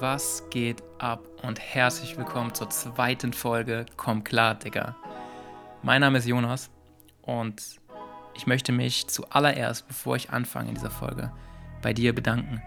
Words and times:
was 0.00 0.44
geht 0.50 0.82
ab 0.98 1.26
und 1.42 1.58
herzlich 1.58 2.18
willkommen 2.18 2.52
zur 2.54 2.68
zweiten 2.68 3.32
Folge 3.32 3.86
Komm 3.96 4.24
klar, 4.24 4.54
Digga. 4.54 4.94
Mein 5.82 6.02
Name 6.02 6.18
ist 6.18 6.26
Jonas 6.26 6.70
und 7.22 7.80
ich 8.34 8.46
möchte 8.46 8.72
mich 8.72 9.06
zuallererst, 9.06 9.88
bevor 9.88 10.16
ich 10.16 10.30
anfange 10.30 10.68
in 10.68 10.74
dieser 10.74 10.90
Folge, 10.90 11.32
bei 11.80 11.94
dir 11.94 12.14
bedanken. 12.14 12.60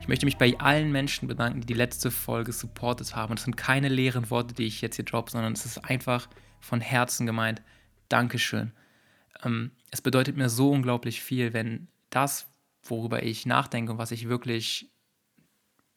Ich 0.00 0.08
möchte 0.08 0.26
mich 0.26 0.38
bei 0.38 0.58
allen 0.58 0.90
Menschen 0.90 1.28
bedanken, 1.28 1.60
die 1.60 1.66
die 1.68 1.74
letzte 1.74 2.10
Folge 2.10 2.52
supportet 2.52 3.14
haben. 3.14 3.30
Und 3.30 3.38
es 3.38 3.44
sind 3.44 3.56
keine 3.56 3.88
leeren 3.88 4.30
Worte, 4.30 4.54
die 4.54 4.66
ich 4.66 4.80
jetzt 4.80 4.96
hier 4.96 5.04
droppe, 5.04 5.30
sondern 5.30 5.52
es 5.52 5.66
ist 5.66 5.84
einfach 5.84 6.28
von 6.58 6.80
Herzen 6.80 7.26
gemeint. 7.26 7.62
Dankeschön. 8.08 8.72
Ähm, 9.44 9.70
es 9.92 10.02
bedeutet 10.02 10.36
mir 10.36 10.48
so 10.48 10.72
unglaublich 10.72 11.20
viel, 11.20 11.52
wenn 11.52 11.86
das, 12.10 12.48
worüber 12.82 13.22
ich 13.22 13.46
nachdenke 13.46 13.92
und 13.92 13.98
was 13.98 14.10
ich 14.10 14.28
wirklich 14.28 14.90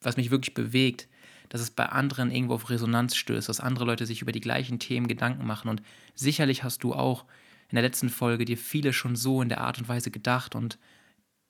was 0.02 0.18
mich 0.18 0.32
wirklich 0.32 0.54
bewegt, 0.54 1.08
dass 1.50 1.62
es 1.62 1.72
bei 1.72 1.88
anderen 1.88 2.32
irgendwo 2.32 2.56
auf 2.56 2.70
Resonanz 2.70 3.16
stößt, 3.16 3.50
dass 3.50 3.60
andere 3.60 3.86
Leute 3.86 4.06
sich 4.06 4.22
über 4.22 4.32
die 4.32 4.40
gleichen 4.40 4.80
Themen 4.80 5.08
Gedanken 5.08 5.46
machen. 5.46 5.70
Und 5.70 5.82
sicherlich 6.16 6.64
hast 6.64 6.84
du 6.84 6.94
auch 6.94 7.26
in 7.70 7.76
der 7.76 7.84
letzten 7.84 8.10
Folge 8.10 8.46
dir 8.46 8.58
viele 8.58 8.94
schon 8.94 9.16
so 9.16 9.42
in 9.42 9.50
der 9.50 9.62
Art 9.62 9.80
und 9.80 9.88
Weise 9.88 10.12
gedacht 10.12 10.56
und 10.56 10.78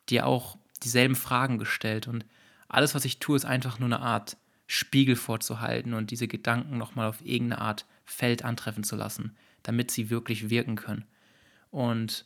dir 0.10 0.26
auch 0.26 0.58
dieselben 0.84 1.16
Fragen 1.16 1.58
gestellt. 1.58 2.08
Und 2.08 2.26
alles, 2.68 2.96
was 2.96 3.06
ich 3.06 3.20
tue, 3.20 3.36
ist 3.36 3.46
einfach 3.46 3.80
nur 3.80 3.88
eine 3.88 4.00
Art 4.00 4.38
Spiegel 4.68 5.16
vorzuhalten 5.16 5.94
und 5.94 6.12
diese 6.12 6.28
Gedanken 6.28 6.78
nochmal 6.78 7.08
auf 7.08 7.26
irgendeine 7.26 7.62
Art 7.62 7.86
Feld 8.06 8.46
antreffen 8.46 8.84
zu 8.84 8.96
lassen, 8.96 9.36
damit 9.64 9.92
sie 9.92 10.10
wirklich 10.10 10.50
wirken 10.50 10.76
können. 10.76 11.06
Und 11.72 12.26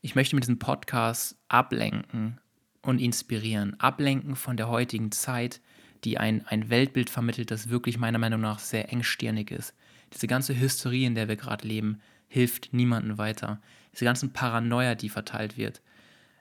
ich 0.00 0.14
möchte 0.14 0.34
mit 0.34 0.44
diesem 0.44 0.58
Podcast 0.58 1.36
ablenken 1.48 2.40
und 2.86 3.00
inspirieren, 3.00 3.78
ablenken 3.80 4.36
von 4.36 4.56
der 4.56 4.68
heutigen 4.68 5.10
Zeit, 5.10 5.60
die 6.04 6.18
ein, 6.18 6.46
ein 6.46 6.70
Weltbild 6.70 7.10
vermittelt, 7.10 7.50
das 7.50 7.68
wirklich 7.68 7.98
meiner 7.98 8.18
Meinung 8.18 8.40
nach 8.40 8.60
sehr 8.60 8.92
engstirnig 8.92 9.50
ist. 9.50 9.74
Diese 10.12 10.28
ganze 10.28 10.58
Hysterie, 10.58 11.06
in 11.06 11.16
der 11.16 11.26
wir 11.26 11.36
gerade 11.36 11.66
leben, 11.66 12.00
hilft 12.28 12.72
niemandem 12.72 13.18
weiter. 13.18 13.60
Diese 13.92 14.04
ganzen 14.04 14.32
Paranoia, 14.32 14.94
die 14.94 15.08
verteilt 15.08 15.56
wird. 15.56 15.82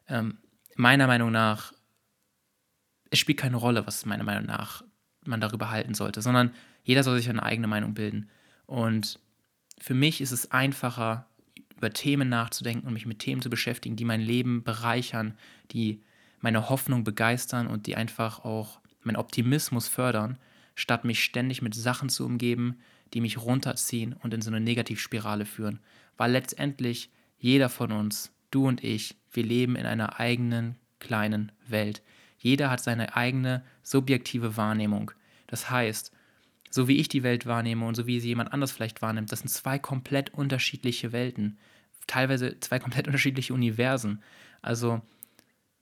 Ähm, 0.08 0.38
meiner 0.76 1.08
Meinung 1.08 1.32
nach, 1.32 1.74
es 3.10 3.18
spielt 3.18 3.40
keine 3.40 3.58
Rolle, 3.58 3.88
was 3.88 4.06
meiner 4.06 4.24
Meinung 4.24 4.46
nach 4.46 4.84
man 5.26 5.42
darüber 5.42 5.72
halten 5.72 5.96
sollte, 5.96 6.22
sondern 6.22 6.52
jeder 6.84 7.02
soll 7.02 7.18
sich 7.18 7.30
eine 7.30 7.42
eigene 7.42 7.68
Meinung 7.68 7.96
bilden. 7.96 8.30
Und 8.68 9.20
für 9.80 9.96
mich 9.96 10.22
ist 10.22 10.32
es 10.32 10.52
einfacher, 10.52 11.28
über 11.76 11.92
Themen 11.92 12.30
nachzudenken 12.30 12.88
und 12.88 12.94
mich 12.94 13.08
mit 13.08 13.20
Themen 13.20 13.42
zu 13.42 13.50
beschäftigen, 13.50 13.96
die 13.96 14.06
mein 14.06 14.22
Leben 14.22 14.64
bereichern, 14.64 15.36
die 15.72 16.04
meine 16.46 16.70
Hoffnung 16.70 17.04
begeistern 17.04 17.66
und 17.66 17.88
die 17.88 17.96
einfach 17.96 18.46
auch 18.46 18.80
meinen 19.02 19.16
Optimismus 19.16 19.88
fördern, 19.88 20.38
statt 20.76 21.04
mich 21.04 21.24
ständig 21.24 21.64
mit 21.64 21.74
Sachen 21.74 22.08
zu 22.08 22.24
umgeben, 22.24 22.78
die 23.16 23.22
mich 23.22 23.40
runterziehen 23.40 24.14
und 24.14 24.32
in 24.32 24.44
so 24.44 24.52
eine 24.52 24.60
Negativspirale 24.60 25.46
führen. 25.46 25.80
Weil 26.18 26.32
letztendlich 26.32 27.10
jeder 27.40 27.68
von 27.68 27.92
uns, 27.92 28.32
du 28.52 28.68
und 28.68 28.84
ich, 28.84 29.16
wir 29.32 29.44
leben 29.44 29.76
in 29.76 29.88
einer 29.88 30.20
eigenen 30.20 30.76
kleinen 31.00 31.52
Welt. 31.68 32.04
Jeder 32.38 32.70
hat 32.70 32.80
seine 32.80 33.16
eigene 33.16 33.64
subjektive 33.82 34.56
Wahrnehmung. 34.56 35.10
Das 35.48 35.72
heißt, 35.72 36.12
so 36.70 36.88
wie 36.88 36.98
ich 36.98 37.08
die 37.08 37.24
Welt 37.24 37.48
wahrnehme 37.48 37.88
und 37.88 37.96
so 37.96 38.06
wie 38.06 38.20
sie 38.20 38.28
jemand 38.28 38.54
anders 38.54 38.72
vielleicht 38.72 39.02
wahrnimmt, 39.02 39.32
das 39.32 39.40
sind 39.40 39.50
zwei 39.50 39.80
komplett 39.80 40.32
unterschiedliche 40.32 41.12
Welten. 41.12 41.58
Teilweise 42.06 42.60
zwei 42.60 42.78
komplett 42.78 43.08
unterschiedliche 43.08 43.56
Universen. 43.56 44.22
Also 44.62 45.02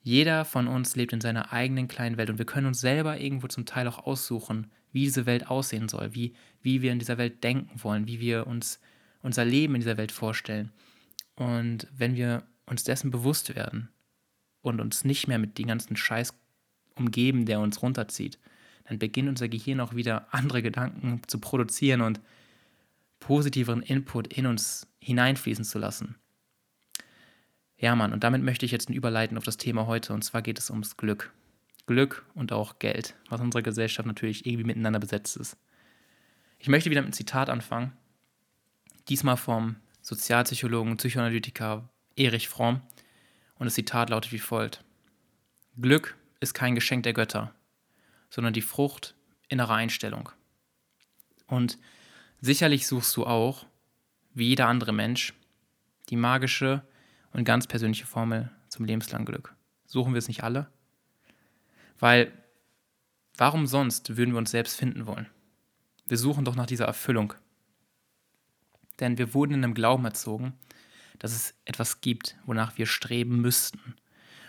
jeder 0.04 0.44
von 0.44 0.68
uns 0.68 0.96
lebt 0.96 1.14
in 1.14 1.22
seiner 1.22 1.50
eigenen 1.50 1.88
kleinen 1.88 2.18
Welt 2.18 2.28
und 2.28 2.36
wir 2.36 2.44
können 2.44 2.66
uns 2.66 2.80
selber 2.80 3.18
irgendwo 3.18 3.46
zum 3.46 3.64
Teil 3.64 3.88
auch 3.88 4.06
aussuchen, 4.06 4.70
wie 4.92 5.00
diese 5.00 5.24
Welt 5.24 5.48
aussehen 5.48 5.88
soll, 5.88 6.14
wie, 6.14 6.34
wie 6.60 6.82
wir 6.82 6.92
in 6.92 6.98
dieser 6.98 7.16
Welt 7.16 7.42
denken 7.42 7.82
wollen, 7.82 8.06
wie 8.06 8.20
wir 8.20 8.46
uns 8.46 8.80
unser 9.22 9.46
Leben 9.46 9.74
in 9.74 9.80
dieser 9.80 9.96
Welt 9.96 10.12
vorstellen. 10.12 10.70
Und 11.36 11.88
wenn 11.90 12.16
wir 12.16 12.44
uns 12.66 12.84
dessen 12.84 13.10
bewusst 13.10 13.56
werden 13.56 13.88
und 14.60 14.78
uns 14.78 15.06
nicht 15.06 15.26
mehr 15.26 15.38
mit 15.38 15.56
dem 15.56 15.68
ganzen 15.68 15.96
Scheiß 15.96 16.34
umgeben, 16.96 17.46
der 17.46 17.60
uns 17.60 17.80
runterzieht, 17.80 18.38
dann 18.84 18.98
beginnt 18.98 19.30
unser 19.30 19.48
Gehirn 19.48 19.80
auch 19.80 19.94
wieder 19.94 20.28
andere 20.34 20.60
Gedanken 20.60 21.22
zu 21.26 21.38
produzieren 21.38 22.02
und 22.02 22.20
positiveren 23.20 23.80
Input 23.80 24.26
in 24.26 24.44
uns 24.44 24.86
hineinfließen 25.00 25.64
zu 25.64 25.78
lassen. 25.78 26.16
Ja, 27.76 27.94
Mann, 27.96 28.12
und 28.12 28.24
damit 28.24 28.42
möchte 28.42 28.64
ich 28.64 28.72
jetzt 28.72 28.88
überleiten 28.88 29.36
auf 29.36 29.44
das 29.44 29.56
Thema 29.56 29.86
heute. 29.86 30.12
Und 30.12 30.22
zwar 30.22 30.42
geht 30.42 30.58
es 30.58 30.70
ums 30.70 30.96
Glück. 30.96 31.32
Glück 31.86 32.24
und 32.34 32.52
auch 32.52 32.78
Geld, 32.78 33.14
was 33.28 33.40
in 33.40 33.46
unserer 33.46 33.62
Gesellschaft 33.62 34.06
natürlich 34.06 34.46
irgendwie 34.46 34.64
miteinander 34.64 35.00
besetzt 35.00 35.36
ist. 35.36 35.56
Ich 36.58 36.68
möchte 36.68 36.88
wieder 36.90 37.02
mit 37.02 37.08
einem 37.08 37.12
Zitat 37.12 37.50
anfangen. 37.50 37.92
Diesmal 39.08 39.36
vom 39.36 39.76
Sozialpsychologen 40.00 40.92
und 40.92 40.96
Psychoanalytiker 40.96 41.88
Erich 42.16 42.48
Fromm. 42.48 42.80
Und 43.56 43.66
das 43.66 43.74
Zitat 43.74 44.08
lautet 44.08 44.32
wie 44.32 44.38
folgt: 44.38 44.82
Glück 45.78 46.16
ist 46.40 46.54
kein 46.54 46.74
Geschenk 46.74 47.02
der 47.02 47.12
Götter, 47.12 47.54
sondern 48.30 48.54
die 48.54 48.62
Frucht 48.62 49.14
innerer 49.48 49.74
Einstellung. 49.74 50.30
Und 51.46 51.78
sicherlich 52.40 52.86
suchst 52.86 53.14
du 53.16 53.26
auch, 53.26 53.66
wie 54.32 54.48
jeder 54.48 54.68
andere 54.68 54.92
Mensch, 54.92 55.34
die 56.08 56.16
magische 56.16 56.82
und 57.34 57.44
ganz 57.44 57.66
persönliche 57.66 58.06
Formel 58.06 58.50
zum 58.68 58.86
lebenslangen 58.86 59.26
Glück. 59.26 59.54
Suchen 59.84 60.14
wir 60.14 60.18
es 60.18 60.28
nicht 60.28 60.42
alle? 60.42 60.68
Weil, 61.98 62.32
warum 63.36 63.66
sonst 63.66 64.16
würden 64.16 64.32
wir 64.32 64.38
uns 64.38 64.52
selbst 64.52 64.76
finden 64.76 65.06
wollen? 65.06 65.28
Wir 66.06 66.16
suchen 66.16 66.44
doch 66.44 66.56
nach 66.56 66.66
dieser 66.66 66.86
Erfüllung. 66.86 67.34
Denn 69.00 69.18
wir 69.18 69.34
wurden 69.34 69.54
in 69.54 69.64
einem 69.64 69.74
Glauben 69.74 70.04
erzogen, 70.04 70.54
dass 71.18 71.32
es 71.32 71.54
etwas 71.64 72.00
gibt, 72.00 72.36
wonach 72.46 72.78
wir 72.78 72.86
streben 72.86 73.40
müssten. 73.40 73.96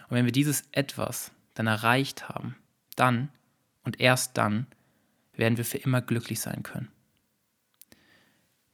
Und 0.08 0.12
wenn 0.12 0.26
wir 0.26 0.32
dieses 0.32 0.64
etwas 0.72 1.32
dann 1.56 1.68
erreicht 1.68 2.30
haben, 2.30 2.56
dann 2.96 3.30
und 3.84 4.00
erst 4.00 4.38
dann 4.38 4.68
werden 5.34 5.58
wir 5.58 5.66
für 5.66 5.78
immer 5.78 6.02
glücklich 6.02 6.40
sein 6.40 6.64
können. 6.64 6.92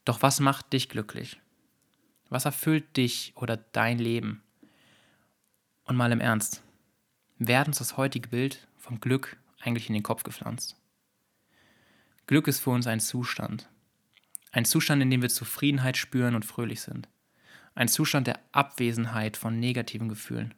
Doch 0.03 0.21
was 0.21 0.39
macht 0.39 0.73
dich 0.73 0.89
glücklich? 0.89 1.39
Was 2.31 2.45
erfüllt 2.45 2.95
dich 2.95 3.33
oder 3.35 3.57
dein 3.57 3.99
Leben? 3.99 4.41
Und 5.83 5.97
mal 5.97 6.13
im 6.13 6.21
Ernst, 6.21 6.63
wer 7.37 7.59
hat 7.59 7.67
uns 7.67 7.79
das 7.79 7.97
heutige 7.97 8.29
Bild 8.29 8.69
vom 8.77 9.01
Glück 9.01 9.35
eigentlich 9.59 9.89
in 9.89 9.93
den 9.93 10.01
Kopf 10.01 10.23
gepflanzt? 10.23 10.77
Glück 12.27 12.47
ist 12.47 12.61
für 12.61 12.69
uns 12.69 12.87
ein 12.87 13.01
Zustand. 13.01 13.67
Ein 14.53 14.63
Zustand, 14.63 15.01
in 15.01 15.09
dem 15.09 15.21
wir 15.21 15.27
Zufriedenheit 15.27 15.97
spüren 15.97 16.33
und 16.33 16.45
fröhlich 16.45 16.79
sind. 16.79 17.09
Ein 17.75 17.89
Zustand 17.89 18.27
der 18.27 18.39
Abwesenheit 18.53 19.35
von 19.35 19.59
negativen 19.59 20.07
Gefühlen. 20.07 20.53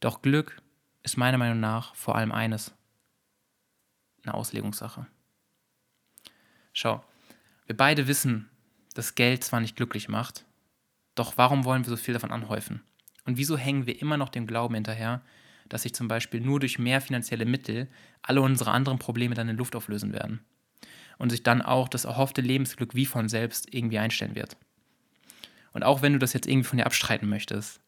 Doch 0.00 0.20
Glück 0.20 0.60
ist 1.02 1.16
meiner 1.16 1.38
Meinung 1.38 1.60
nach 1.60 1.94
vor 1.94 2.14
allem 2.14 2.30
eines. 2.30 2.74
Eine 4.22 4.34
Auslegungssache. 4.34 5.06
Schau, 6.74 7.02
wir 7.64 7.76
beide 7.76 8.06
wissen, 8.06 8.50
dass 8.92 9.14
Geld 9.14 9.44
zwar 9.44 9.60
nicht 9.60 9.74
glücklich 9.74 10.10
macht, 10.10 10.44
doch 11.18 11.36
warum 11.36 11.64
wollen 11.64 11.84
wir 11.84 11.90
so 11.90 11.96
viel 11.96 12.14
davon 12.14 12.30
anhäufen? 12.30 12.82
Und 13.24 13.36
wieso 13.36 13.56
hängen 13.56 13.86
wir 13.86 14.00
immer 14.00 14.16
noch 14.16 14.28
dem 14.28 14.46
Glauben 14.46 14.74
hinterher, 14.74 15.22
dass 15.68 15.82
sich 15.82 15.94
zum 15.94 16.08
Beispiel 16.08 16.40
nur 16.40 16.60
durch 16.60 16.78
mehr 16.78 17.00
finanzielle 17.00 17.44
Mittel 17.44 17.88
alle 18.22 18.40
unsere 18.40 18.70
anderen 18.70 18.98
Probleme 18.98 19.34
dann 19.34 19.48
in 19.48 19.56
Luft 19.56 19.76
auflösen 19.76 20.12
werden? 20.12 20.40
Und 21.18 21.30
sich 21.30 21.42
dann 21.42 21.62
auch 21.62 21.88
das 21.88 22.04
erhoffte 22.04 22.40
Lebensglück 22.40 22.94
wie 22.94 23.06
von 23.06 23.28
selbst 23.28 23.74
irgendwie 23.74 23.98
einstellen 23.98 24.36
wird. 24.36 24.56
Und 25.72 25.82
auch 25.82 26.00
wenn 26.00 26.12
du 26.12 26.18
das 26.18 26.32
jetzt 26.32 26.46
irgendwie 26.46 26.68
von 26.68 26.78
dir 26.78 26.86
abstreiten 26.86 27.28
möchtest, 27.28 27.80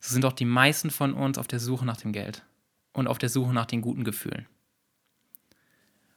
so 0.00 0.12
sind 0.12 0.24
auch 0.24 0.32
die 0.32 0.44
meisten 0.44 0.90
von 0.90 1.12
uns 1.14 1.38
auf 1.38 1.46
der 1.46 1.60
Suche 1.60 1.84
nach 1.84 1.98
dem 1.98 2.12
Geld 2.12 2.44
und 2.92 3.08
auf 3.08 3.18
der 3.18 3.28
Suche 3.28 3.52
nach 3.52 3.66
den 3.66 3.82
guten 3.82 4.04
Gefühlen. 4.04 4.46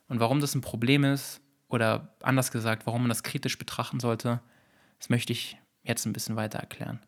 Und 0.08 0.20
warum 0.20 0.40
das 0.40 0.56
ein 0.56 0.62
Problem 0.62 1.04
ist, 1.04 1.42
oder 1.70 2.16
anders 2.24 2.52
gesagt, 2.52 2.88
warum 2.88 3.04
man 3.04 3.10
das 3.10 3.24
kritisch 3.24 3.58
betrachten 3.58 4.00
sollte, 4.00 4.42
das 4.98 5.10
möchte 5.10 5.32
ich 5.34 5.58
jetzt 5.84 6.06
ein 6.06 6.14
bisschen 6.14 6.36
weiter 6.36 6.60
erklären. 6.60 7.00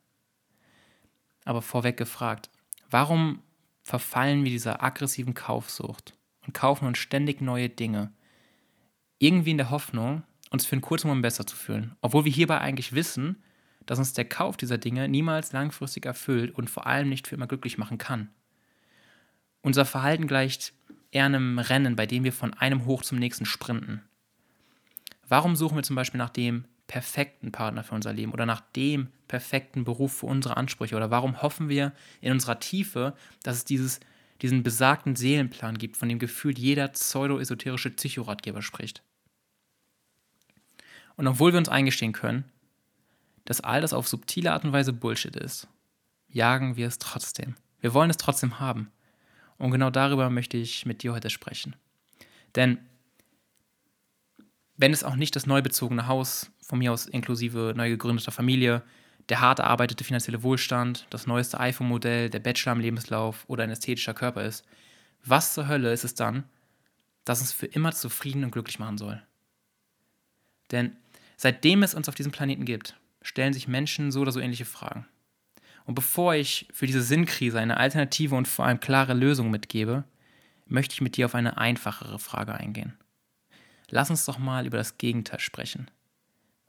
Aber 1.45 1.61
vorweg 1.61 1.97
gefragt, 1.97 2.49
warum 2.89 3.41
verfallen 3.81 4.43
wir 4.43 4.51
dieser 4.51 4.83
aggressiven 4.83 5.33
Kaufsucht 5.33 6.13
und 6.45 6.53
kaufen 6.53 6.85
uns 6.85 6.97
ständig 6.97 7.41
neue 7.41 7.69
Dinge? 7.69 8.11
Irgendwie 9.17 9.51
in 9.51 9.57
der 9.57 9.69
Hoffnung, 9.69 10.23
uns 10.49 10.65
für 10.65 10.73
einen 10.73 10.81
kurzen 10.81 11.07
Moment 11.07 11.23
besser 11.23 11.45
zu 11.45 11.55
fühlen. 11.55 11.95
Obwohl 12.01 12.25
wir 12.25 12.31
hierbei 12.31 12.59
eigentlich 12.59 12.93
wissen, 12.93 13.41
dass 13.85 13.99
uns 13.99 14.13
der 14.13 14.25
Kauf 14.25 14.57
dieser 14.57 14.77
Dinge 14.77 15.07
niemals 15.07 15.51
langfristig 15.51 16.05
erfüllt 16.05 16.53
und 16.55 16.69
vor 16.69 16.85
allem 16.85 17.09
nicht 17.09 17.27
für 17.27 17.35
immer 17.35 17.47
glücklich 17.47 17.77
machen 17.77 17.97
kann. 17.97 18.29
Unser 19.61 19.85
Verhalten 19.85 20.27
gleicht 20.27 20.73
eher 21.11 21.25
einem 21.25 21.59
Rennen, 21.59 21.95
bei 21.95 22.05
dem 22.05 22.23
wir 22.23 22.33
von 22.33 22.53
einem 22.53 22.85
Hoch 22.85 23.03
zum 23.03 23.19
nächsten 23.19 23.45
sprinten. 23.45 24.01
Warum 25.27 25.55
suchen 25.55 25.77
wir 25.77 25.83
zum 25.83 25.95
Beispiel 25.95 26.17
nach 26.17 26.29
dem 26.29 26.65
perfekten 26.91 27.53
Partner 27.53 27.85
für 27.85 27.95
unser 27.95 28.11
Leben 28.11 28.33
oder 28.33 28.45
nach 28.45 28.59
dem 28.59 29.07
perfekten 29.29 29.85
Beruf 29.85 30.11
für 30.11 30.25
unsere 30.25 30.57
Ansprüche? 30.57 30.97
Oder 30.97 31.09
warum 31.09 31.41
hoffen 31.41 31.69
wir 31.69 31.93
in 32.19 32.33
unserer 32.33 32.59
Tiefe, 32.59 33.15
dass 33.43 33.55
es 33.55 33.63
dieses, 33.63 34.01
diesen 34.41 34.61
besagten 34.61 35.15
Seelenplan 35.15 35.77
gibt, 35.77 35.95
von 35.95 36.09
dem 36.09 36.19
gefühlt 36.19 36.59
jeder 36.59 36.89
pseudo-esoterische 36.89 37.91
Psychoratgeber 37.91 38.61
spricht. 38.61 39.03
Und 41.15 41.29
obwohl 41.29 41.53
wir 41.53 41.59
uns 41.59 41.69
eingestehen 41.69 42.11
können, 42.11 42.43
dass 43.45 43.61
all 43.61 43.79
das 43.79 43.93
auf 43.93 44.09
subtile 44.09 44.51
Art 44.51 44.65
und 44.65 44.73
Weise 44.73 44.91
Bullshit 44.91 45.37
ist, 45.37 45.69
jagen 46.27 46.75
wir 46.75 46.89
es 46.89 46.99
trotzdem. 46.99 47.55
Wir 47.79 47.93
wollen 47.93 48.09
es 48.09 48.17
trotzdem 48.17 48.59
haben. 48.59 48.91
Und 49.57 49.71
genau 49.71 49.91
darüber 49.91 50.29
möchte 50.29 50.57
ich 50.57 50.85
mit 50.85 51.03
dir 51.03 51.13
heute 51.13 51.29
sprechen. 51.29 51.73
Denn 52.53 52.79
wenn 54.81 54.93
es 54.93 55.03
auch 55.03 55.15
nicht 55.15 55.35
das 55.35 55.45
neu 55.45 55.61
bezogene 55.61 56.07
Haus, 56.07 56.51
von 56.71 56.79
mir 56.79 56.93
aus 56.93 57.05
inklusive 57.05 57.73
neu 57.75 57.89
gegründeter 57.89 58.31
Familie, 58.31 58.81
der 59.27 59.41
hart 59.41 59.59
erarbeitete 59.59 60.05
finanzielle 60.05 60.41
Wohlstand, 60.41 61.05
das 61.09 61.27
neueste 61.27 61.59
iPhone-Modell, 61.59 62.29
der 62.29 62.39
Bachelor 62.39 62.71
im 62.71 62.79
Lebenslauf 62.79 63.43
oder 63.47 63.65
ein 63.65 63.69
ästhetischer 63.69 64.13
Körper 64.13 64.45
ist, 64.45 64.63
was 65.21 65.53
zur 65.53 65.67
Hölle 65.67 65.91
ist 65.91 66.05
es 66.05 66.15
dann, 66.15 66.45
das 67.25 67.41
uns 67.41 67.51
für 67.51 67.65
immer 67.65 67.91
zufrieden 67.91 68.45
und 68.45 68.51
glücklich 68.51 68.79
machen 68.79 68.97
soll? 68.97 69.21
Denn 70.71 70.95
seitdem 71.35 71.83
es 71.83 71.93
uns 71.93 72.07
auf 72.07 72.15
diesem 72.15 72.31
Planeten 72.31 72.63
gibt, 72.63 72.95
stellen 73.21 73.51
sich 73.51 73.67
Menschen 73.67 74.13
so 74.13 74.21
oder 74.21 74.31
so 74.31 74.39
ähnliche 74.39 74.63
Fragen. 74.63 75.05
Und 75.83 75.95
bevor 75.95 76.35
ich 76.35 76.69
für 76.71 76.87
diese 76.87 77.03
Sinnkrise 77.03 77.59
eine 77.59 77.75
alternative 77.75 78.35
und 78.35 78.47
vor 78.47 78.63
allem 78.63 78.79
klare 78.79 79.13
Lösung 79.13 79.51
mitgebe, 79.51 80.05
möchte 80.67 80.93
ich 80.93 81.01
mit 81.01 81.17
dir 81.17 81.25
auf 81.25 81.35
eine 81.35 81.57
einfachere 81.57 82.17
Frage 82.17 82.53
eingehen. 82.53 82.97
Lass 83.89 84.09
uns 84.09 84.23
doch 84.23 84.39
mal 84.39 84.65
über 84.65 84.77
das 84.77 84.97
Gegenteil 84.97 85.41
sprechen. 85.41 85.91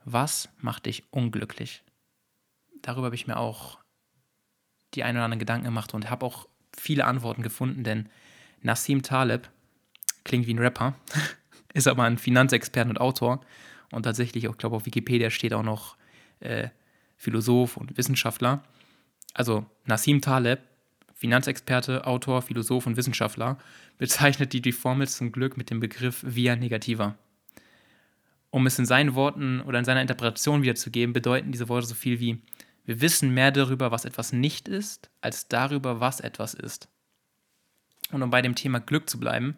Was 0.05 0.49
macht 0.59 0.85
dich 0.85 1.03
unglücklich? 1.11 1.83
Darüber 2.81 3.05
habe 3.05 3.15
ich 3.15 3.27
mir 3.27 3.37
auch 3.37 3.79
die 4.93 5.03
ein 5.03 5.15
oder 5.15 5.25
anderen 5.25 5.39
Gedanken 5.39 5.65
gemacht 5.65 5.93
und 5.93 6.09
habe 6.09 6.25
auch 6.25 6.47
viele 6.75 7.05
Antworten 7.05 7.41
gefunden, 7.41 7.83
denn 7.83 8.09
Nassim 8.61 9.01
Taleb 9.01 9.49
klingt 10.23 10.47
wie 10.47 10.53
ein 10.53 10.59
Rapper, 10.59 10.95
ist 11.73 11.87
aber 11.87 12.03
ein 12.03 12.17
Finanzexperte 12.17 12.89
und 12.89 12.99
Autor 12.99 13.41
und 13.91 14.03
tatsächlich, 14.03 14.43
ich 14.43 14.57
glaube, 14.57 14.75
auf 14.75 14.85
Wikipedia 14.85 15.29
steht 15.29 15.53
auch 15.53 15.63
noch 15.63 15.97
äh, 16.39 16.69
Philosoph 17.15 17.77
und 17.77 17.95
Wissenschaftler. 17.97 18.63
Also 19.33 19.65
Nassim 19.85 20.21
Taleb, 20.21 20.59
Finanzexperte, 21.13 22.05
Autor, 22.05 22.41
Philosoph 22.41 22.85
und 22.87 22.97
Wissenschaftler, 22.97 23.57
bezeichnet 23.97 24.53
die, 24.53 24.71
Formel 24.71 25.07
zum 25.07 25.31
Glück 25.31 25.57
mit 25.57 25.69
dem 25.69 25.79
Begriff 25.79 26.23
via 26.25 26.55
negativa. 26.55 27.15
Um 28.53 28.67
es 28.67 28.77
in 28.77 28.85
seinen 28.85 29.15
Worten 29.15 29.61
oder 29.61 29.79
in 29.79 29.85
seiner 29.85 30.03
Interpretation 30.03 30.61
wiederzugeben, 30.61 31.11
bedeuten 31.11 31.51
diese 31.51 31.69
Worte 31.69 31.87
so 31.87 31.95
viel 31.95 32.19
wie, 32.19 32.39
wir 32.85 33.01
wissen 33.01 33.33
mehr 33.33 33.49
darüber, 33.49 33.89
was 33.89 34.05
etwas 34.05 34.31
nicht 34.31 34.67
ist, 34.67 35.09
als 35.21 35.47
darüber, 35.47 35.99
was 35.99 36.19
etwas 36.19 36.53
ist. 36.53 36.87
Und 38.11 38.21
um 38.21 38.29
bei 38.29 38.43
dem 38.43 38.53
Thema 38.53 38.79
Glück 38.79 39.09
zu 39.09 39.19
bleiben, 39.19 39.57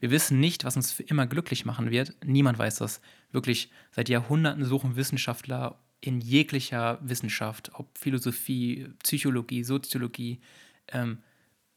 wir 0.00 0.10
wissen 0.10 0.40
nicht, 0.40 0.64
was 0.64 0.76
uns 0.76 0.92
für 0.92 1.02
immer 1.02 1.26
glücklich 1.26 1.66
machen 1.66 1.90
wird. 1.90 2.14
Niemand 2.24 2.58
weiß 2.58 2.76
das. 2.76 3.02
Wirklich, 3.32 3.70
seit 3.90 4.08
Jahrhunderten 4.08 4.64
suchen 4.64 4.96
Wissenschaftler 4.96 5.78
in 6.00 6.22
jeglicher 6.22 7.00
Wissenschaft, 7.02 7.72
ob 7.74 7.98
Philosophie, 7.98 8.88
Psychologie, 9.02 9.62
Soziologie, 9.62 10.40
ähm, 10.88 11.18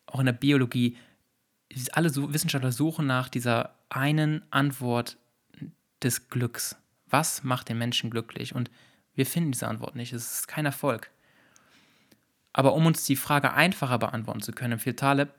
auch 0.05 0.21
in 0.21 0.25
der 0.25 0.31
Biologie, 0.31 0.95
alle 1.91 2.15
Wissenschaftler 2.15 2.71
suchen 2.71 3.07
nach 3.07 3.27
dieser 3.27 3.75
einen 3.89 4.41
Antwort 4.51 5.17
des 6.05 6.29
Glücks. 6.29 6.77
Was 7.09 7.43
macht 7.43 7.69
den 7.69 7.77
Menschen 7.77 8.09
glücklich? 8.09 8.55
Und 8.55 8.71
wir 9.13 9.25
finden 9.25 9.51
diese 9.51 9.67
Antwort 9.67 9.95
nicht. 9.95 10.13
Es 10.13 10.39
ist 10.39 10.47
kein 10.47 10.65
Erfolg. 10.65 11.11
Aber 12.53 12.73
um 12.73 12.85
uns 12.85 13.03
die 13.03 13.17
Frage 13.17 13.53
einfacher 13.53 13.99
beantworten 13.99 14.41
zu 14.41 14.53
können, 14.53 14.73
empfiehlt 14.73 14.99
Taleb, 14.99 15.33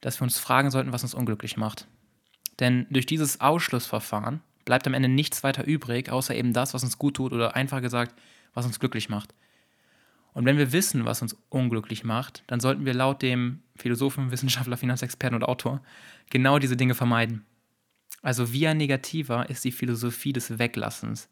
dass 0.00 0.20
wir 0.20 0.24
uns 0.24 0.38
fragen 0.38 0.70
sollten, 0.70 0.92
was 0.92 1.02
uns 1.02 1.14
unglücklich 1.14 1.56
macht. 1.56 1.86
Denn 2.58 2.86
durch 2.90 3.06
dieses 3.06 3.40
Ausschlussverfahren 3.40 4.40
bleibt 4.64 4.86
am 4.86 4.94
Ende 4.94 5.08
nichts 5.08 5.44
weiter 5.44 5.64
übrig, 5.64 6.10
außer 6.10 6.34
eben 6.34 6.52
das, 6.52 6.74
was 6.74 6.82
uns 6.82 6.98
gut 6.98 7.14
tut 7.14 7.32
oder 7.32 7.54
einfach 7.54 7.80
gesagt, 7.80 8.20
was 8.52 8.66
uns 8.66 8.80
glücklich 8.80 9.08
macht. 9.08 9.34
Und 10.32 10.44
wenn 10.44 10.58
wir 10.58 10.72
wissen, 10.72 11.04
was 11.04 11.22
uns 11.22 11.36
unglücklich 11.48 12.04
macht, 12.04 12.42
dann 12.46 12.60
sollten 12.60 12.84
wir 12.84 12.94
laut 12.94 13.22
dem 13.22 13.62
Philosophen, 13.76 14.30
Wissenschaftler, 14.30 14.76
Finanzexperten 14.76 15.36
und 15.36 15.44
Autor 15.44 15.80
genau 16.30 16.58
diese 16.58 16.76
Dinge 16.76 16.94
vermeiden. 16.94 17.46
Also 18.26 18.52
via 18.52 18.74
negativa 18.74 19.44
ist 19.44 19.64
die 19.64 19.70
Philosophie 19.70 20.32
des 20.32 20.58
Weglassens. 20.58 21.28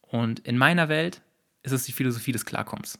Und 0.00 0.38
in 0.38 0.56
meiner 0.56 0.88
Welt 0.88 1.20
ist 1.62 1.72
es 1.72 1.84
die 1.84 1.92
Philosophie 1.92 2.32
des 2.32 2.46
Klarkommens. 2.46 2.98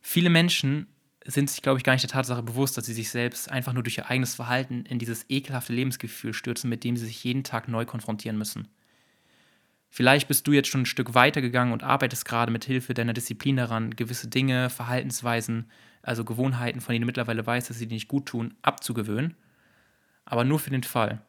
Viele 0.00 0.28
Menschen 0.28 0.88
sind 1.24 1.48
sich, 1.48 1.62
glaube 1.62 1.78
ich, 1.78 1.84
gar 1.84 1.92
nicht 1.92 2.02
der 2.02 2.10
Tatsache 2.10 2.42
bewusst, 2.42 2.76
dass 2.76 2.86
sie 2.86 2.94
sich 2.94 3.10
selbst 3.10 3.48
einfach 3.48 3.72
nur 3.74 3.84
durch 3.84 3.98
ihr 3.98 4.10
eigenes 4.10 4.34
Verhalten 4.34 4.84
in 4.86 4.98
dieses 4.98 5.24
ekelhafte 5.28 5.72
Lebensgefühl 5.72 6.34
stürzen, 6.34 6.68
mit 6.68 6.82
dem 6.82 6.96
sie 6.96 7.06
sich 7.06 7.22
jeden 7.22 7.44
Tag 7.44 7.68
neu 7.68 7.84
konfrontieren 7.84 8.38
müssen. 8.38 8.66
Vielleicht 9.88 10.26
bist 10.26 10.48
du 10.48 10.52
jetzt 10.52 10.70
schon 10.70 10.82
ein 10.82 10.86
Stück 10.86 11.14
weiter 11.14 11.42
gegangen 11.42 11.72
und 11.72 11.84
arbeitest 11.84 12.24
gerade 12.24 12.50
mit 12.50 12.64
Hilfe 12.64 12.94
deiner 12.94 13.12
Disziplin 13.12 13.54
daran, 13.54 13.94
gewisse 13.94 14.26
Dinge, 14.26 14.68
Verhaltensweisen, 14.68 15.70
also 16.02 16.24
Gewohnheiten, 16.24 16.80
von 16.80 16.92
denen 16.92 17.02
du 17.02 17.06
mittlerweile 17.06 17.46
weißt, 17.46 17.70
dass 17.70 17.78
sie 17.78 17.86
dir 17.86 17.94
nicht 17.94 18.08
gut 18.08 18.26
tun, 18.26 18.54
abzugewöhnen. 18.62 19.36
Aber 20.24 20.42
nur 20.42 20.58
für 20.58 20.70
den 20.70 20.82
Fall, 20.82 21.22